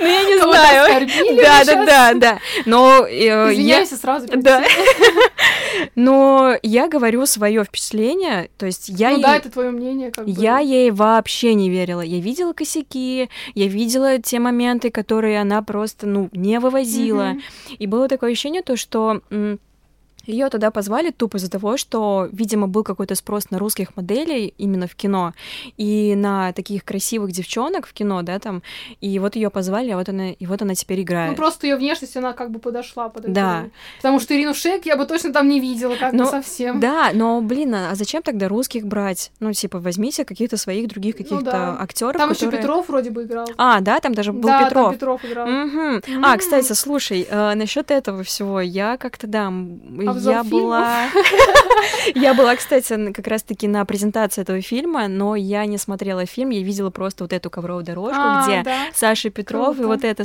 [0.00, 1.08] Ну, я не знаю.
[1.36, 2.38] Да, да, да, да.
[2.64, 3.06] Но...
[3.06, 4.26] Э, Извиняйся сразу.
[4.34, 4.64] Да.
[5.94, 9.10] Но я говорю свое впечатление, то есть я...
[9.10, 10.30] Ну да, это твое мнение, как бы.
[10.30, 12.00] Я ей вообще не верила.
[12.00, 17.34] Я видела косяки, я видела те моменты, которые она просто, ну, не вывозила.
[17.78, 19.20] И было такое ощущение, то, что
[20.26, 24.86] ее тогда позвали тупо из-за того, что, видимо, был какой-то спрос на русских моделей именно
[24.86, 25.34] в кино
[25.76, 28.62] и на таких красивых девчонок в кино, да, там.
[29.00, 31.30] И вот ее позвали, а вот она, и вот она теперь играет.
[31.30, 33.32] Ну просто ее внешность она как бы подошла под это.
[33.32, 33.64] Да.
[33.98, 36.80] Потому что Ирину Шейк я бы точно там не видела, как но, совсем.
[36.80, 39.30] Да, но блин, а зачем тогда русских брать?
[39.40, 41.76] Ну типа возьмите каких-то своих других ну каких-то ну, да.
[41.80, 42.16] актеров.
[42.16, 42.48] Там которые...
[42.48, 43.48] еще Петров вроде бы играл.
[43.56, 44.84] А, да, там даже был да, Петров.
[44.84, 45.48] Там Петров играл.
[45.48, 45.76] Угу.
[45.76, 46.20] Mm-hmm.
[46.22, 49.46] А, кстати, слушай, э, насчет этого всего я как-то да.
[49.46, 50.62] А Обзор я фильмов.
[50.62, 51.06] была...
[52.14, 56.62] Я была, кстати, как раз-таки на презентации этого фильма, но я не смотрела фильм, я
[56.62, 58.64] видела просто вот эту ковровую дорожку, а, где
[58.94, 60.24] Саша Петров и вот это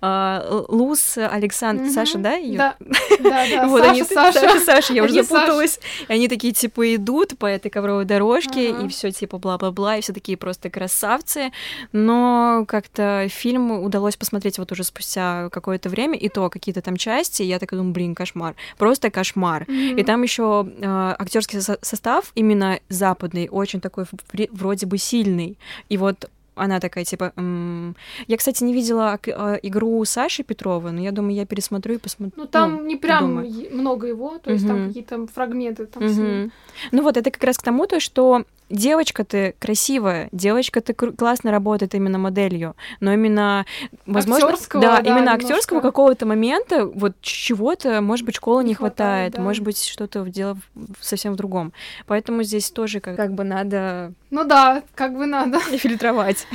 [0.00, 1.90] а, Луз Александр...
[1.90, 2.38] Саша, да?
[2.38, 2.76] Да,
[3.20, 3.66] да, да.
[3.72, 5.80] Вот они, Саша, Саша, я уже запуталась.
[6.08, 10.12] И они такие, типа, идут по этой ковровой дорожке, и все типа, бла-бла-бла, и все
[10.12, 11.52] такие просто красавцы.
[11.92, 17.42] Но как-то фильм удалось посмотреть вот уже спустя какое-то время, и то какие-то там части,
[17.42, 18.54] я такая думаю, блин, кошмар.
[18.76, 19.31] Просто кошмар.
[19.68, 24.04] И там еще э, актерский состав именно западный, очень такой
[24.50, 25.58] вроде бы сильный.
[25.88, 27.32] И вот она такая, типа...
[27.36, 27.96] М-м...
[28.26, 32.34] Я, кстати, не видела а, игру Саши Петрова, но я думаю, я пересмотрю и посмотрю.
[32.36, 33.68] Ну, там ну, не прям подумаю.
[33.72, 34.72] много его, то есть угу.
[34.72, 36.50] там какие-то фрагменты там угу.
[36.92, 41.50] Ну вот, это как раз к тому, то, что девочка ты красивая, девочка ты классно
[41.50, 43.66] работает именно моделью, но именно
[44.06, 48.74] возможно, актерского, да, да, именно актерского какого-то момента вот чего-то, может быть, школы не, не
[48.74, 49.42] хватает, хватает да.
[49.42, 50.56] может быть, что-то дело
[51.00, 51.72] совсем в другом.
[52.06, 54.12] Поэтому здесь тоже как, как бы надо.
[54.30, 55.60] Ну да, как бы надо.
[55.78, 56.46] Фильтровать.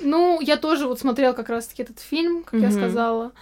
[0.00, 3.32] Ну, я тоже вот смотрела как раз-таки этот фильм, как я сказала.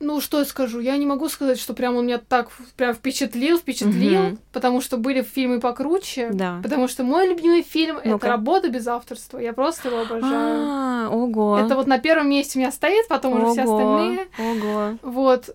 [0.00, 0.80] Ну, что я скажу?
[0.80, 4.38] Я не могу сказать, что прям он меня так прям впечатлил, впечатлил, угу.
[4.50, 6.30] потому что были фильмы покруче.
[6.32, 6.58] Да.
[6.62, 9.38] Потому что мой любимый фильм ну это работа без авторства.
[9.38, 10.66] Я просто его обожаю.
[10.66, 11.58] А, ого.
[11.58, 13.42] Это вот на первом месте у меня стоит, потом ого.
[13.42, 14.28] уже все остальные.
[14.38, 14.98] Ого.
[15.02, 15.54] Вот.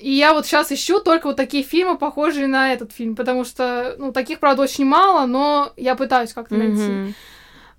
[0.00, 3.94] И я вот сейчас ищу только вот такие фильмы, похожие на этот фильм, потому что,
[3.96, 7.14] ну, таких, правда, очень мало, но я пытаюсь как-то найти.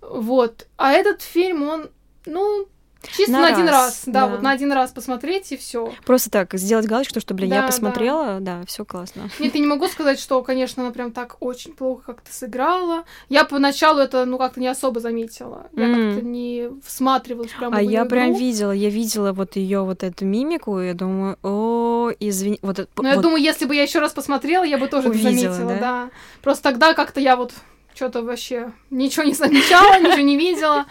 [0.01, 0.67] Вот.
[0.77, 1.89] А этот фильм, он,
[2.25, 2.67] ну,
[3.11, 5.93] Чисто на, на один раз, да, да, вот на один раз посмотреть и все.
[6.05, 9.29] Просто так, сделать галочку, что, блин, да, я посмотрела, да, да все классно.
[9.39, 13.03] Нет, я не могу сказать, что, конечно, она прям так очень плохо как-то сыграла.
[13.29, 15.67] Я поначалу это, ну, как-то не особо заметила.
[15.73, 16.11] Я mm.
[16.11, 18.09] как-то не всматривалась прям А я игру.
[18.09, 22.77] прям видела, я видела вот ее вот эту мимику, и я думаю, о, извини, вот.
[22.77, 25.53] Ну, вот, я думаю, если бы я еще раз посмотрела, я бы тоже увидела, это
[25.53, 25.79] заметила, да?
[25.79, 26.09] да.
[26.41, 27.53] Просто тогда как-то я вот
[27.95, 30.85] что-то вообще ничего не замечала, ничего не видела.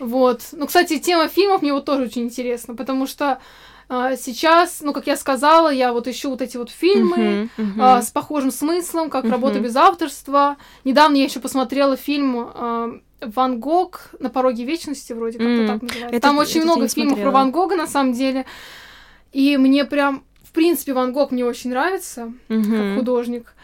[0.00, 0.42] Вот.
[0.52, 3.40] Ну, кстати, тема фильмов мне вот тоже очень интересна, потому что
[3.88, 7.80] а, сейчас, ну, как я сказала, я вот ищу вот эти вот фильмы uh-huh, uh-huh.
[7.80, 9.30] А, с похожим смыслом, как uh-huh.
[9.30, 10.56] работа без авторства.
[10.84, 15.66] Недавно я еще посмотрела фильм а, Ван Гог на пороге вечности, вроде как-то mm.
[15.66, 16.16] так называется.
[16.16, 17.30] Это, Там очень много фильмов смотрела.
[17.30, 18.44] про Ван Гога, на самом деле.
[19.32, 22.64] И мне прям, в принципе, Ван Гог мне очень нравится, uh-huh.
[22.64, 23.54] как художник.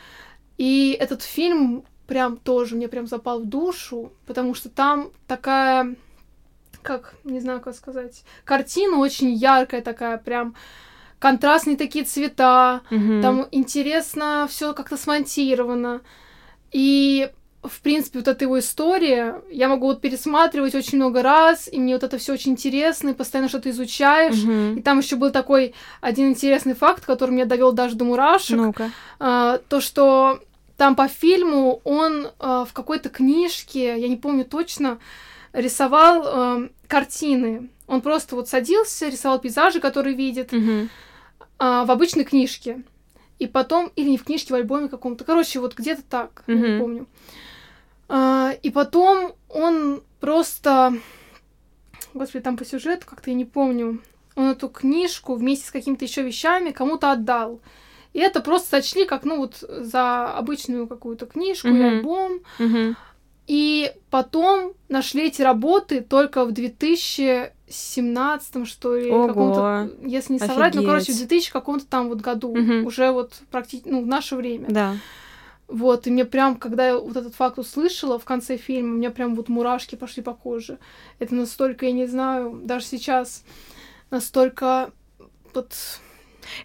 [0.57, 5.97] И этот фильм прям тоже мне прям запал в душу, потому что там такая,
[6.83, 10.55] как, не знаю, как сказать, картина очень яркая такая, прям
[11.19, 13.23] контрастные такие цвета, mm-hmm.
[13.23, 16.03] там интересно все как-то смонтировано.
[16.71, 17.31] И
[17.63, 21.95] в принципе, вот эта его история, я могу вот пересматривать очень много раз, и мне
[21.95, 24.35] вот это все очень интересно, и постоянно что-то изучаешь.
[24.35, 24.81] Mm-hmm.
[24.81, 28.59] И там еще был такой один интересный факт, который меня довел даже до мурашек.
[28.59, 28.91] Ну-ка.
[29.19, 30.41] А, то, что
[30.83, 34.99] там по фильму он э, в какой-то книжке, я не помню точно,
[35.53, 37.71] рисовал э, картины.
[37.87, 40.89] Он просто вот садился, рисовал пейзажи, которые видит, э,
[41.57, 42.83] в обычной книжке.
[43.39, 45.23] И потом, или не в книжке, в альбоме каком-то.
[45.23, 47.07] Короче, вот где-то так, не помню.
[48.09, 50.95] Э, и потом он просто...
[52.13, 54.03] Господи, там по сюжету как-то я не помню.
[54.35, 57.61] Он эту книжку вместе с какими-то еще вещами кому-то отдал.
[58.13, 61.75] И это просто сочли как, ну, вот за обычную какую-то книжку mm-hmm.
[61.75, 62.41] или альбом.
[62.59, 62.97] Mm-hmm.
[63.49, 70.87] И потом нашли эти работы только в 2017, что ли, каком-то, если не соврать, Офигеть.
[70.87, 72.85] ну, короче, в 2000 каком-то там вот году, mm-hmm.
[72.85, 74.69] уже вот практически, ну, в наше время.
[74.69, 74.95] Да.
[75.69, 79.11] Вот, и мне прям, когда я вот этот факт услышала в конце фильма, у меня
[79.11, 80.79] прям вот мурашки пошли по коже.
[81.19, 83.43] Это настолько, я не знаю, даже сейчас
[84.11, 84.91] настолько
[85.55, 85.73] вот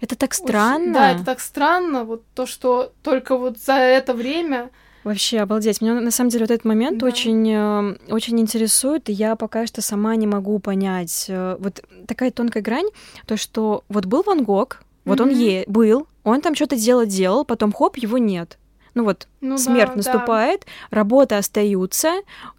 [0.02, 0.84] это так странно.
[0.84, 4.70] Очень, да, это так странно, вот то, что только вот за это время
[5.08, 5.80] Вообще, обалдеть.
[5.80, 7.08] Меня на самом деле вот этот момент да.
[7.08, 11.28] очень, э, очень интересует, и я пока что сама не могу понять.
[11.30, 12.88] Э, вот такая тонкая грань,
[13.26, 15.24] то, что вот был Ван Гог, вот mm-hmm.
[15.24, 18.58] он е- был, он там что-то дело делал, потом хоп, его нет.
[18.96, 20.98] Ну вот, ну, смерть да, наступает, да.
[20.98, 22.14] работы остаются,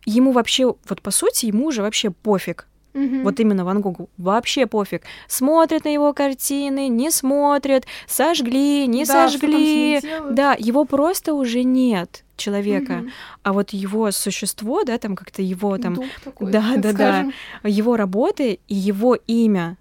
[0.07, 2.68] ему вообще, вот по сути, ему уже вообще пофиг.
[2.95, 3.23] Угу.
[3.23, 5.03] Вот именно Ван Гогу вообще пофиг.
[5.27, 10.01] Смотрят на его картины, не смотрят, сожгли, не да, сожгли.
[10.31, 13.11] Да, его просто уже нет человека, угу.
[13.43, 17.33] а вот его существо, да, там как-то его там, Дух такой, да, да, скажем.
[17.63, 19.77] да, его работы и его имя.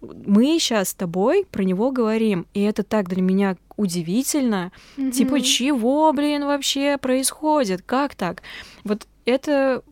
[0.00, 4.72] Мы сейчас с тобой про него говорим, и это так для меня удивительно.
[4.96, 5.10] Угу.
[5.10, 7.82] Типа, чего, блин, вообще происходит?
[7.82, 8.42] Как так?
[8.82, 9.82] Вот это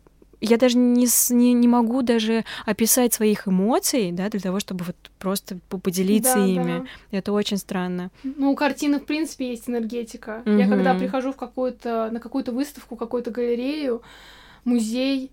[0.41, 4.95] я даже не, не, не могу даже описать своих эмоций, да, для того, чтобы вот
[5.17, 6.85] просто поделиться да, ими.
[7.11, 7.17] Да.
[7.17, 8.11] Это очень странно.
[8.23, 10.41] Ну, у картины, в принципе, есть энергетика.
[10.45, 10.57] Угу.
[10.57, 14.01] Я когда прихожу в какую-то, на какую-то выставку, какую-то галерею,
[14.63, 15.31] музей,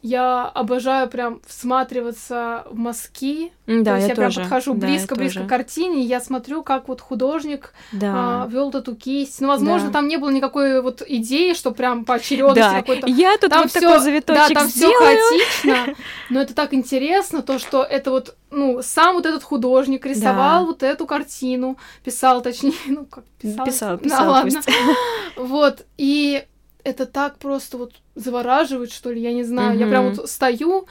[0.00, 3.52] я обожаю прям всматриваться в мазки.
[3.66, 4.14] Да, То есть я, я тоже.
[4.14, 8.44] прям подхожу близко-близко к картине, и я смотрю, как вот художник да.
[8.44, 9.40] а, вел эту кисть.
[9.40, 9.94] Ну, возможно, да.
[9.94, 12.80] там не было никакой вот идеи, что прям поочередности да.
[12.80, 13.08] какой-то.
[13.08, 15.94] Я тут там вот всё, такой завиточек Да, там все хаотично,
[16.30, 20.66] но это так интересно, то, что это вот, ну, сам вот этот художник рисовал да.
[20.66, 23.66] вот эту картину, писал, точнее, ну, как писал.
[23.66, 24.60] Писал, писал, да, ладно.
[25.36, 26.44] Вот, и
[26.88, 29.76] это так просто вот завораживает, что ли, я не знаю.
[29.76, 29.80] Mm-hmm.
[29.80, 30.86] Я прям вот стою,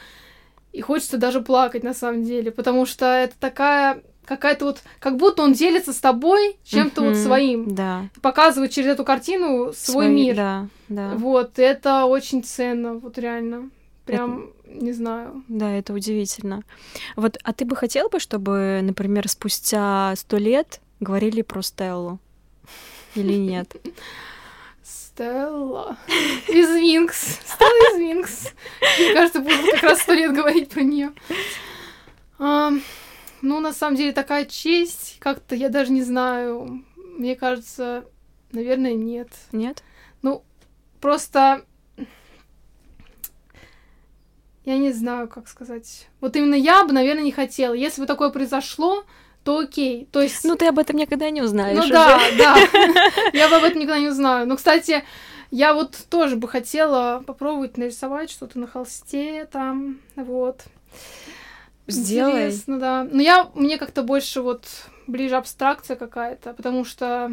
[0.72, 5.42] и хочется даже плакать на самом деле, потому что это такая какая-то вот, как будто
[5.42, 7.08] он делится с тобой чем-то mm-hmm.
[7.08, 7.74] вот своим.
[7.74, 8.10] Да.
[8.22, 10.36] Показывает через эту картину свой Свои, мир.
[10.36, 11.14] Да, да.
[11.16, 13.70] Вот, это очень ценно, вот реально.
[14.06, 14.84] Прям, это...
[14.84, 15.44] не знаю.
[15.48, 16.64] Да, это удивительно.
[17.16, 22.20] Вот, а ты бы хотел бы, чтобы, например, спустя сто лет говорили про Стеллу?
[23.16, 23.76] Или нет?
[25.18, 25.98] Стелла
[26.48, 27.40] из Винкс.
[27.44, 28.54] Стелла из Винкс.
[29.00, 31.12] Мне кажется, буду как раз сто лет говорить про нее.
[32.38, 32.72] А,
[33.42, 36.86] ну, на самом деле, такая честь, как-то я даже не знаю.
[36.96, 38.06] Мне кажется,
[38.52, 39.30] наверное, нет.
[39.52, 39.82] Нет?
[40.22, 40.44] Ну,
[41.02, 41.66] просто
[44.66, 46.10] я не знаю, как сказать.
[46.22, 47.74] Вот именно я бы, наверное, не хотела.
[47.74, 49.04] Если бы такое произошло,
[49.48, 50.10] то окей.
[50.12, 50.44] То есть...
[50.44, 51.78] Ну, ты об этом никогда не узнаешь.
[51.78, 51.94] Ну уже.
[51.94, 52.58] да, да.
[53.32, 54.46] Я об этом никогда не узнаю.
[54.46, 55.06] Но, кстати,
[55.52, 60.64] я вот тоже бы хотела попробовать нарисовать что-то на холсте там, вот.
[61.88, 62.48] Сделай.
[62.48, 63.08] Интересно, да.
[63.10, 64.66] Но я, мне как-то больше вот
[65.08, 67.32] ближе абстракция какая-то, потому что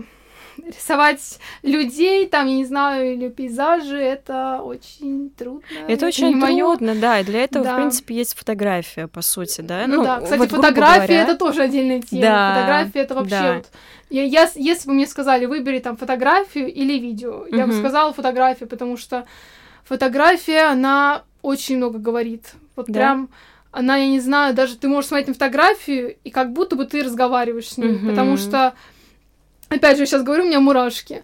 [0.67, 5.65] рисовать людей, там, я не знаю, или пейзажи, это очень трудно.
[5.83, 7.73] Это, это очень трудно, да, и для этого, да.
[7.73, 9.87] в принципе, есть фотография, по сути, да.
[9.87, 12.23] Ну, ну да, кстати, вот, фотография это тоже отдельная тема.
[12.23, 13.55] Да, фотография это вообще да.
[13.55, 13.67] вот.
[14.11, 17.57] Я, я, если бы мне сказали, выбери там фотографию или видео, угу.
[17.57, 19.27] я бы сказала фотографию, потому что
[19.85, 22.53] фотография, она очень много говорит.
[22.77, 22.93] Вот да?
[22.93, 23.29] прям
[23.73, 27.03] она, я не знаю, даже ты можешь смотреть на фотографию, и как будто бы ты
[27.03, 28.09] разговариваешь с ней, угу.
[28.09, 28.75] потому что
[29.69, 31.23] Опять же, сейчас говорю, у меня мурашки.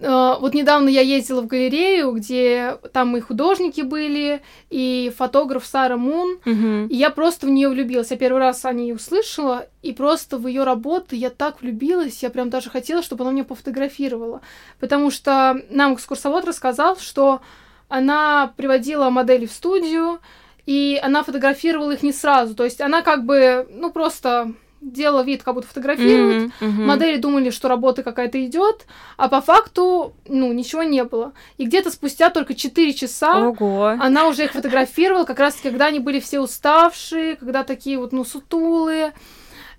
[0.00, 5.98] Uh, вот недавно я ездила в галерею, где там и художники были, и фотограф Сара
[5.98, 6.88] Мун, uh-huh.
[6.88, 8.10] и я просто в нее влюбилась.
[8.10, 12.30] Я первый раз о ней услышала, и просто в ее работы я так влюбилась, я
[12.30, 14.40] прям даже хотела, чтобы она меня пофотографировала.
[14.78, 17.42] Потому что нам экскурсовод рассказал, что
[17.88, 20.20] она приводила модели в студию,
[20.64, 22.54] и она фотографировала их не сразу.
[22.54, 26.44] То есть она как бы, ну, просто делала вид, как будто фотографирует.
[26.44, 26.84] Mm-hmm, mm-hmm.
[26.84, 31.32] Модели думали, что работа какая-то идет, а по факту, ну, ничего не было.
[31.58, 33.88] И где-то спустя только 4 часа Ого.
[34.00, 38.24] она уже их фотографировала, как раз когда они были все уставшие, когда такие вот, ну,
[38.24, 39.12] сутулые.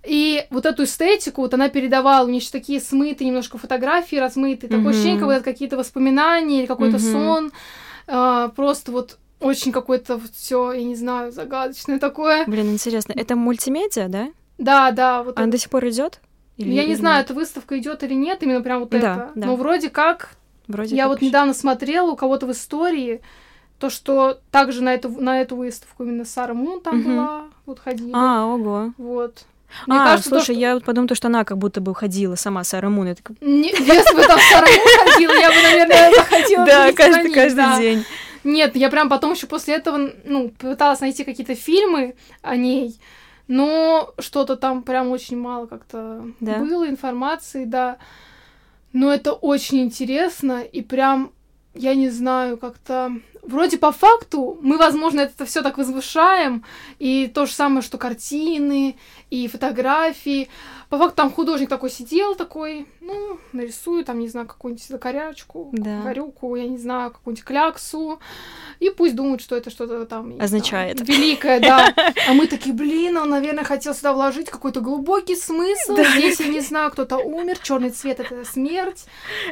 [0.03, 4.69] И вот эту эстетику, вот она передавала, у нее еще такие смытые немножко фотографии, размытые,
[4.69, 4.77] mm-hmm.
[4.77, 7.11] такое ощущение, как будто какие-то воспоминания или какой-то mm-hmm.
[7.11, 7.51] сон.
[8.07, 12.45] А, просто вот очень какое-то вот все, я не знаю, загадочное такое.
[12.45, 13.13] Блин, интересно.
[13.15, 14.29] Это мультимедиа, да?
[14.61, 15.23] Да, да.
[15.23, 15.53] Вот Она это...
[15.53, 16.19] до сих пор идет?
[16.57, 19.31] Или, я не знаю, эта выставка идет или нет, именно прям вот да, это.
[19.35, 19.47] Да.
[19.47, 20.35] Но вроде как.
[20.67, 21.27] Вроде я как вот еще.
[21.27, 23.21] недавно смотрела у кого-то в истории
[23.79, 27.09] то, что также на эту, на эту выставку именно Сара Мун там угу.
[27.09, 28.11] была, вот ходила.
[28.13, 28.93] А, ого.
[28.97, 29.43] Вот.
[29.87, 30.59] Мне а, кажется, слушай, то, что...
[30.61, 33.07] я вот подумала, что она как будто бы ходила сама, Сара Мун.
[33.07, 33.31] Я так...
[33.41, 36.65] Не, если бы там Сара Мун ходила, я бы, наверное, заходила.
[36.65, 38.05] Да, каждый, каждый день.
[38.43, 42.99] Нет, я прям потом еще после этого, ну, пыталась найти какие-то фильмы о ней,
[43.51, 46.59] но что-то там прям очень мало как-то да?
[46.59, 47.97] было информации, да.
[48.93, 51.33] Но это очень интересно, и прям,
[51.73, 56.63] я не знаю, как-то вроде по факту мы, возможно, это все так возвышаем,
[56.97, 58.95] и то же самое, что картины
[59.29, 60.47] и фотографии.
[60.91, 66.01] По факту там художник такой сидел, такой, ну, нарисую там, не знаю, какую-нибудь закорячку, да.
[66.01, 68.19] горюку, я не знаю, какую-нибудь кляксу,
[68.81, 70.35] и пусть думают, что это что-то там...
[70.37, 70.99] Означает.
[70.99, 71.93] Знаю, великое, да.
[72.27, 75.95] А мы такие, блин, он, наверное, хотел сюда вложить какой-то глубокий смысл.
[75.95, 76.03] Да.
[76.03, 79.05] Здесь, я не знаю, кто-то умер, черный цвет— это смерть,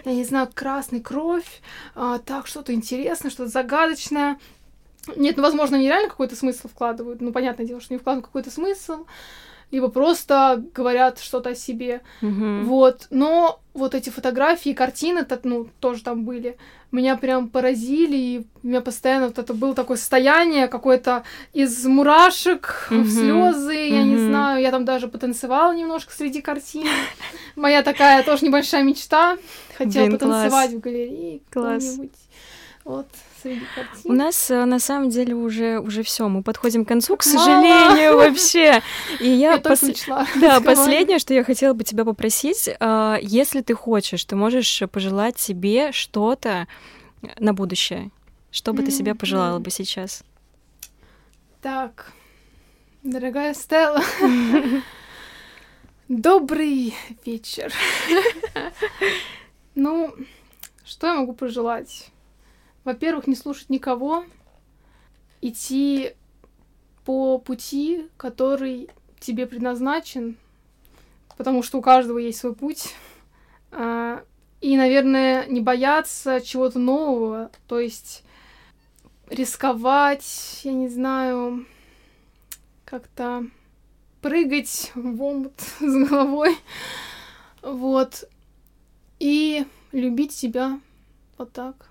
[0.03, 1.61] я не знаю, красный— кровь,
[1.95, 4.37] а, так, что-то интересное, что-то загадочное.
[5.15, 7.21] Нет, ну, возможно, они реально какой-то смысл вкладывают.
[7.21, 9.05] Ну, понятное дело, что не вкладывают какой-то смысл
[9.71, 12.01] либо просто говорят что-то о себе.
[12.21, 12.63] Mm-hmm.
[12.63, 13.07] Вот.
[13.09, 16.57] Но вот эти фотографии, картины, -то, ну, тоже там были,
[16.91, 22.87] меня прям поразили, и у меня постоянно вот это было такое состояние какое-то из мурашек
[22.89, 23.05] mm-hmm.
[23.05, 23.95] слезы, mm-hmm.
[23.95, 26.87] я не знаю, я там даже потанцевала немножко среди картин.
[27.55, 29.37] Моя такая тоже небольшая мечта.
[29.77, 30.73] Хотела Блин, потанцевать класс.
[30.73, 31.41] в галерее.
[31.51, 31.97] Класс.
[32.83, 33.07] Вот
[33.41, 34.11] среди картин.
[34.11, 38.17] У нас э, на самом деле уже уже все, мы подходим к концу, к сожалению,
[38.17, 38.81] вообще.
[39.19, 39.81] И я, пос...
[40.41, 45.39] да, последнее, что я хотела бы тебя попросить, а, если ты хочешь, ты можешь пожелать
[45.39, 46.67] себе что-то
[47.37, 48.11] на будущее.
[48.51, 50.23] Что бы ты себе пожелала бы сейчас?
[51.61, 52.13] Так,
[53.03, 54.01] дорогая Стелла,
[56.07, 57.71] добрый вечер.
[59.75, 60.13] Ну,
[60.83, 62.09] что я могу пожелать?
[62.89, 64.25] Во-первых, не слушать никого,
[65.41, 66.13] идти
[67.05, 70.37] по пути, который тебе предназначен,
[71.37, 72.95] потому что у каждого есть свой путь.
[73.71, 74.23] А,
[74.59, 78.23] и, наверное, не бояться чего-то нового, то есть
[79.29, 81.67] рисковать, я не знаю,
[82.85, 83.45] как-то
[84.19, 86.57] прыгать в омут с головой.
[87.61, 88.27] Вот.
[89.19, 90.79] И любить себя
[91.37, 91.89] вот так.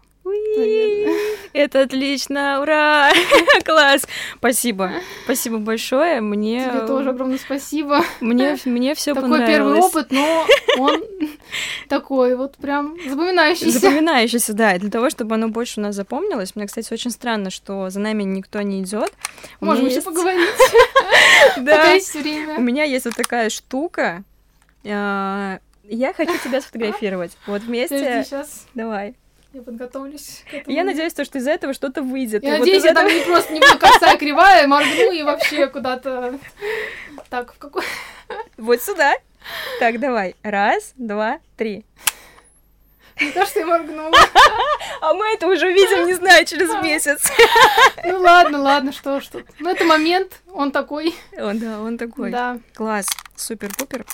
[1.53, 3.11] Это отлично, ура!
[3.65, 4.07] Класс!
[4.37, 4.93] Спасибо,
[5.25, 6.21] спасибо большое.
[6.21, 8.03] Мне тебе тоже огромное спасибо.
[8.21, 9.41] Мне мне все понравилось.
[9.41, 10.47] Такой первый опыт, но
[10.79, 11.03] он
[11.89, 13.79] такой вот прям запоминающийся.
[13.79, 14.75] Запоминающийся, да.
[14.75, 18.01] И для того, чтобы оно больше у нас запомнилось, мне, кстати, очень странно, что за
[18.01, 19.13] нами никто не идет.
[19.61, 20.49] Можем еще поговорить.
[21.57, 21.95] Да.
[22.57, 24.25] У меня есть вот такая штука.
[24.85, 27.37] А, я хочу тебя сфотографировать.
[27.47, 28.25] Вот вместе.
[28.25, 28.67] Сейчас.
[28.75, 29.15] Давай.
[29.59, 30.77] Я подготовлюсь к этому.
[30.77, 32.45] Я надеюсь, то, что из-за этого что-то выйдет.
[32.45, 33.09] Я и надеюсь, вот я этого...
[33.09, 36.39] там не просто не буду косая кривая, моргну и вообще куда-то...
[37.29, 37.83] Так, в какой...
[38.57, 39.15] Вот сюда.
[39.81, 40.37] Так, давай.
[40.45, 41.85] Раз, два, три.
[43.21, 44.17] Мне кажется, я моргнула.
[45.01, 47.33] А мы это уже видим, не знаю, через месяц.
[48.05, 49.45] Ну ладно, ладно, что ж тут.
[49.59, 51.17] Ну это момент, он такой.
[51.37, 52.31] Он, да, он такой.
[52.31, 52.61] Да.
[52.77, 54.07] Класс, супер-пупер.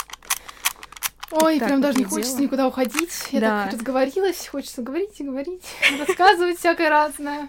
[1.30, 3.10] Ой, прям даже не хочется никуда уходить.
[3.30, 3.64] Я да.
[3.64, 5.62] так разговорилась, хочется говорить и говорить,
[6.06, 7.48] рассказывать всякое разное.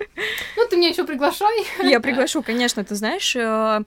[0.56, 1.66] Ну, ты меня еще приглашай.
[1.84, 2.84] Я приглашу, конечно.
[2.84, 3.84] Ты знаешь, э,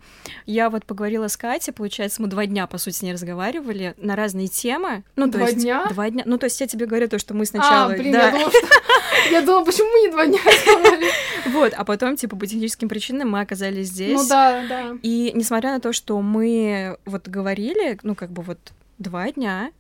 [0.47, 4.17] я вот поговорила с Катей, получается, мы два дня, по сути, с ней разговаривали на
[4.17, 5.05] разные темы.
[5.17, 5.87] Ну, два есть, дня?
[5.91, 6.23] Два дня.
[6.27, 7.93] Ну, то есть я тебе говорю то, что мы сначала...
[7.93, 8.27] А, блин, да.
[8.27, 8.69] я думала, что...
[9.31, 11.11] Я думала, почему мы не два дня разговаривали?
[11.49, 14.21] Вот, а потом, типа, по техническим причинам мы оказались здесь.
[14.21, 14.99] Ну да, да.
[15.03, 18.59] И несмотря на то, что мы вот говорили, ну, как бы вот
[18.99, 19.73] два дня,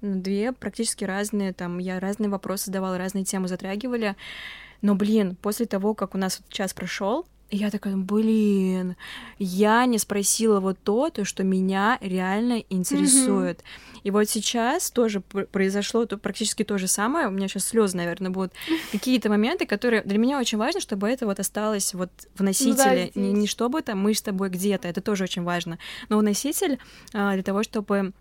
[0.00, 4.16] две практически разные, там, я разные вопросы задавала, разные темы затрагивали.
[4.82, 8.96] Но, блин, после того, как у нас вот час прошел, я такая, блин,
[9.38, 13.60] я не спросила вот то, то, что меня реально интересует.
[13.60, 14.00] Mm-hmm.
[14.02, 17.28] И вот сейчас тоже произошло то, практически то же самое.
[17.28, 18.52] У меня сейчас слезы, наверное, будут.
[18.92, 23.12] Какие-то моменты, которые для меня очень важно, чтобы это вот осталось вот в носителе.
[23.14, 25.78] Ну, да, не, не чтобы там мы с тобой где-то, это тоже очень важно.
[26.08, 26.80] Но в носитель
[27.12, 28.12] а, для того, чтобы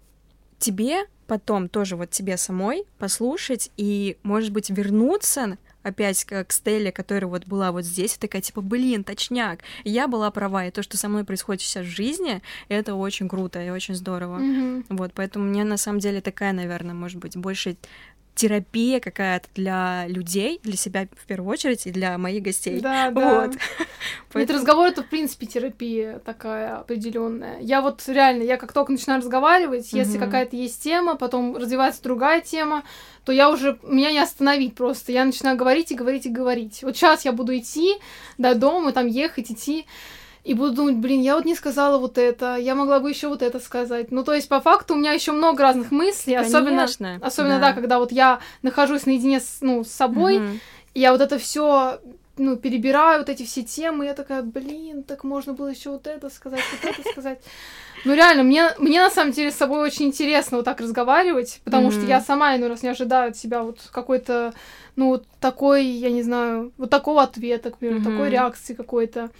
[0.60, 7.30] тебе потом тоже вот тебе самой послушать и, может быть, вернуться опять к Стелле, которая
[7.30, 10.98] вот была вот здесь, и такая, типа, блин, точняк, я была права, и то, что
[10.98, 14.40] со мной происходит сейчас в жизни, это очень круто и очень здорово.
[14.40, 14.86] Mm-hmm.
[14.90, 17.78] Вот, поэтому мне на самом деле такая, наверное, может быть, больше
[18.36, 22.82] терапия какая-то для людей, для себя в первую очередь и для моих гостей.
[22.82, 23.48] Да, да.
[23.48, 23.56] Вот.
[24.34, 24.60] Поэтому...
[24.60, 27.60] разговор это в принципе терапия такая определенная.
[27.62, 29.98] Я вот реально, я как только начинаю разговаривать, угу.
[29.98, 32.84] если какая-то есть тема, потом развивается другая тема,
[33.24, 35.14] то я уже меня не остановить просто.
[35.14, 36.84] Я начинаю говорить и говорить и говорить.
[36.84, 37.96] Вот сейчас я буду идти
[38.38, 39.86] до дома, там ехать, идти
[40.46, 43.42] и буду думать, блин, я вот не сказала вот это, я могла бы еще вот
[43.42, 44.12] это сказать.
[44.12, 46.84] Ну, то есть, по факту, у меня еще много разных мыслей, Конечно, особенно,
[47.22, 47.70] особенно, да.
[47.70, 50.48] да, когда вот я нахожусь наедине с, ну, с собой, угу.
[50.94, 52.00] я вот это все
[52.38, 56.30] ну, перебираю вот эти все темы, я такая, блин, так можно было еще вот это
[56.30, 57.40] сказать, вот это сказать.
[58.04, 61.88] Ну, реально, мне, мне на самом деле с собой очень интересно вот так разговаривать, потому
[61.88, 61.92] mm-hmm.
[61.92, 64.54] что я сама иной раз не ожидаю от себя вот какой-то,
[64.96, 68.12] ну, вот такой, я не знаю, вот такого ответа, к примеру, mm-hmm.
[68.12, 69.32] такой реакции какой-то.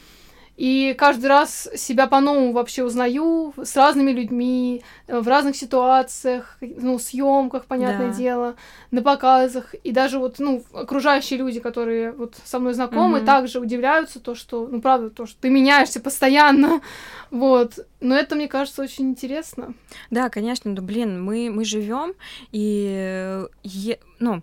[0.58, 6.98] И каждый раз себя по-новому вообще узнаю с разными людьми, э, в разных ситуациях, ну,
[6.98, 8.14] съемках, понятное да.
[8.14, 8.56] дело,
[8.92, 9.76] на показах.
[9.84, 13.26] И даже вот, ну, окружающие люди, которые вот со мной знакомы, угу.
[13.26, 16.82] также удивляются то, что, ну, правда, то, что ты меняешься постоянно.
[17.32, 17.80] Вот.
[18.00, 19.74] Но это, мне кажется, очень интересно.
[20.10, 22.14] Да, конечно, да, блин, мы, мы живем,
[22.52, 24.42] и, э, е, ну,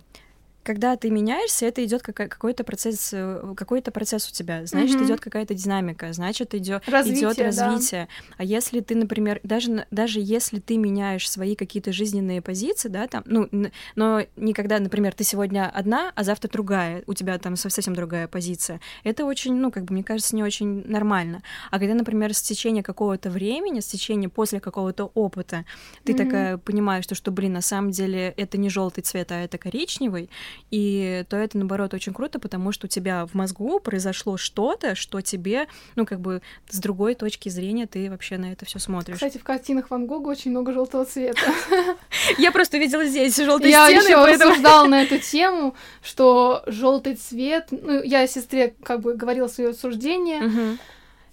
[0.63, 5.05] когда ты меняешься, это идет какой-то процесс, э, какой-то процесс у тебя, значит, mm-hmm.
[5.07, 7.33] идет какая-то динамика, значит, идет развитие.
[7.33, 8.09] Идет развитие.
[8.29, 8.35] Да.
[8.39, 13.23] А если ты, например, даже, даже если ты меняешь свои какие-то жизненные позиции, да, там,
[13.27, 13.49] ну,
[13.97, 18.81] но никогда, например, ты сегодня одна, а завтра другая, у тебя там совсем другая позиция,
[19.05, 21.43] это очень, ну, как бы, мне кажется, не очень нормально.
[21.71, 25.65] А когда, например, с течения какого-то времени, с течения после какого-то опыта,
[26.05, 26.17] ты mm-hmm.
[26.17, 30.31] такая понимаешь, что, что, блин, на самом деле это не желтый цвет, а это коричневый,
[30.71, 35.21] и то это, наоборот, очень круто, потому что у тебя в мозгу произошло что-то, что
[35.21, 39.17] тебе, ну, как бы с другой точки зрения ты вообще на это все смотришь.
[39.17, 41.41] Кстати, в картинах Ван Гога очень много желтого цвета.
[42.39, 43.91] Я просто видела здесь желтые стены.
[43.91, 49.49] Я еще рассуждала на эту тему, что желтый цвет, ну, я сестре как бы говорила
[49.49, 50.79] свое суждение,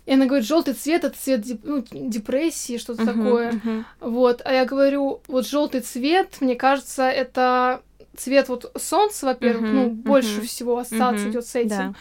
[0.05, 1.61] и она говорит, желтый цвет это цвет деп...
[1.63, 3.51] ну, депрессии, что-то uh-huh, такое.
[3.51, 3.83] Uh-huh.
[3.99, 4.41] Вот.
[4.43, 7.83] А я говорю, вот желтый цвет, мне кажется, это
[8.17, 11.69] цвет вот солнца, во-первых, uh-huh, ну, uh-huh, больше всего ассоциация uh-huh, идет с этим.
[11.69, 11.93] Да.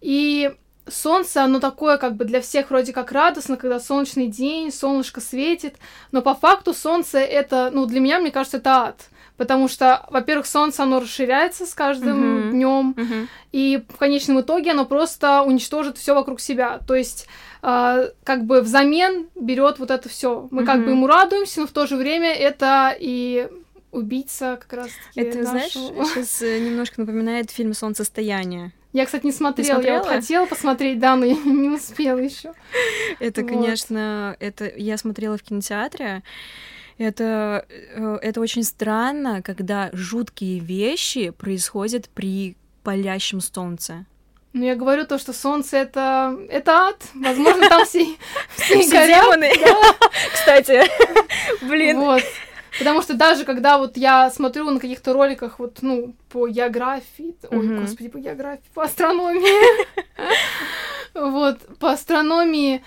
[0.00, 0.54] И
[0.88, 5.76] солнце, оно такое как бы для всех вроде как радостно, когда солнечный день, солнышко светит,
[6.12, 9.08] но по факту солнце это, ну, для меня, мне кажется, это ад.
[9.36, 12.50] Потому что, во-первых, солнце, оно расширяется с каждым uh-huh.
[12.52, 13.26] днем, uh-huh.
[13.50, 16.78] и в конечном итоге оно просто уничтожит все вокруг себя.
[16.86, 17.26] То есть,
[17.62, 20.46] э, как бы взамен берет вот это все.
[20.52, 20.66] Мы uh-huh.
[20.66, 23.48] как бы ему радуемся, но в то же время это и
[23.94, 25.44] убийца как раз Это, нашего...
[25.44, 28.72] знаешь, сейчас э, немножко напоминает фильм «Солнцестояние».
[28.92, 29.80] Я, кстати, не смотрела.
[29.80, 32.52] Не я вот хотела посмотреть, да, но я не успела еще.
[33.18, 33.50] Это, вот.
[33.50, 36.22] конечно, это я смотрела в кинотеатре.
[36.96, 44.06] Это, э, это очень странно, когда жуткие вещи происходят при палящем солнце.
[44.54, 47.02] Ну, я говорю то, что солнце это, это ад.
[47.14, 48.06] Возможно, там все,
[48.56, 49.40] все, все горят.
[49.40, 50.08] Да.
[50.32, 50.84] Кстати,
[51.62, 51.98] блин.
[51.98, 52.22] Вот.
[52.78, 57.80] Потому что даже когда вот я смотрю на каких-то роликах вот, ну, по географии, ой,
[57.80, 59.76] господи, по географии, по астрономии,
[61.14, 62.82] вот, по астрономии,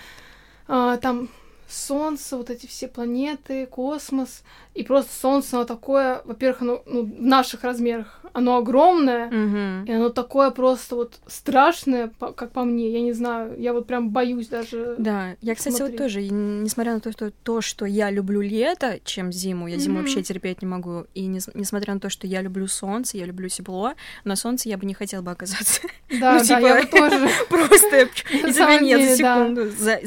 [0.67, 1.29] а, там
[1.68, 4.43] Солнце, вот эти все планеты, космос.
[4.74, 9.86] И просто Солнце, оно такое, во-первых, оно ну, в наших размерах, оно огромное, mm-hmm.
[9.88, 14.11] и оно такое просто вот страшное, как по мне, я не знаю, я вот прям
[14.11, 15.99] боюсь даже Да, я, кстати, смотреть.
[15.99, 19.97] вот тоже, несмотря на то, что, то, что я люблю лето, чем зиму, я зиму
[19.97, 20.01] mm-hmm.
[20.01, 23.49] вообще терпеть не могу, и не, несмотря на то, что я люблю солнце, я люблю
[23.49, 23.93] тепло,
[24.24, 25.82] на солнце я бы не хотела бы оказаться.
[26.20, 27.30] Да, ну, типа, да, я бы тоже.
[27.49, 27.97] Просто,
[28.32, 29.99] и тебя нет за секунду, за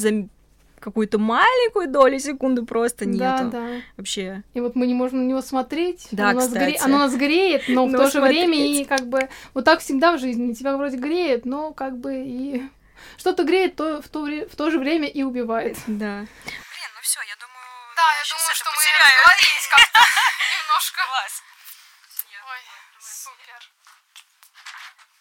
[0.81, 3.51] какую-то маленькую долю секунды просто нету.
[3.51, 3.68] Да, да.
[3.97, 4.43] Вообще.
[4.55, 6.09] И вот мы не можем на него смотреть.
[6.11, 6.59] Да, оно, кстати.
[6.59, 6.78] Нас гре...
[6.83, 10.16] оно нас греет, но, но в то же время и как бы вот так всегда
[10.16, 10.55] в жизни.
[10.55, 12.62] Тебя вроде греет, но как бы и
[13.16, 15.76] что-то греет, то в то, в то же время и убивает.
[15.87, 16.16] Да.
[16.16, 17.66] Блин, ну все, я думаю.
[17.97, 20.01] Да, я думаю, что мы разговорились как-то
[20.57, 21.01] немножко.
[21.11, 21.50] Класс.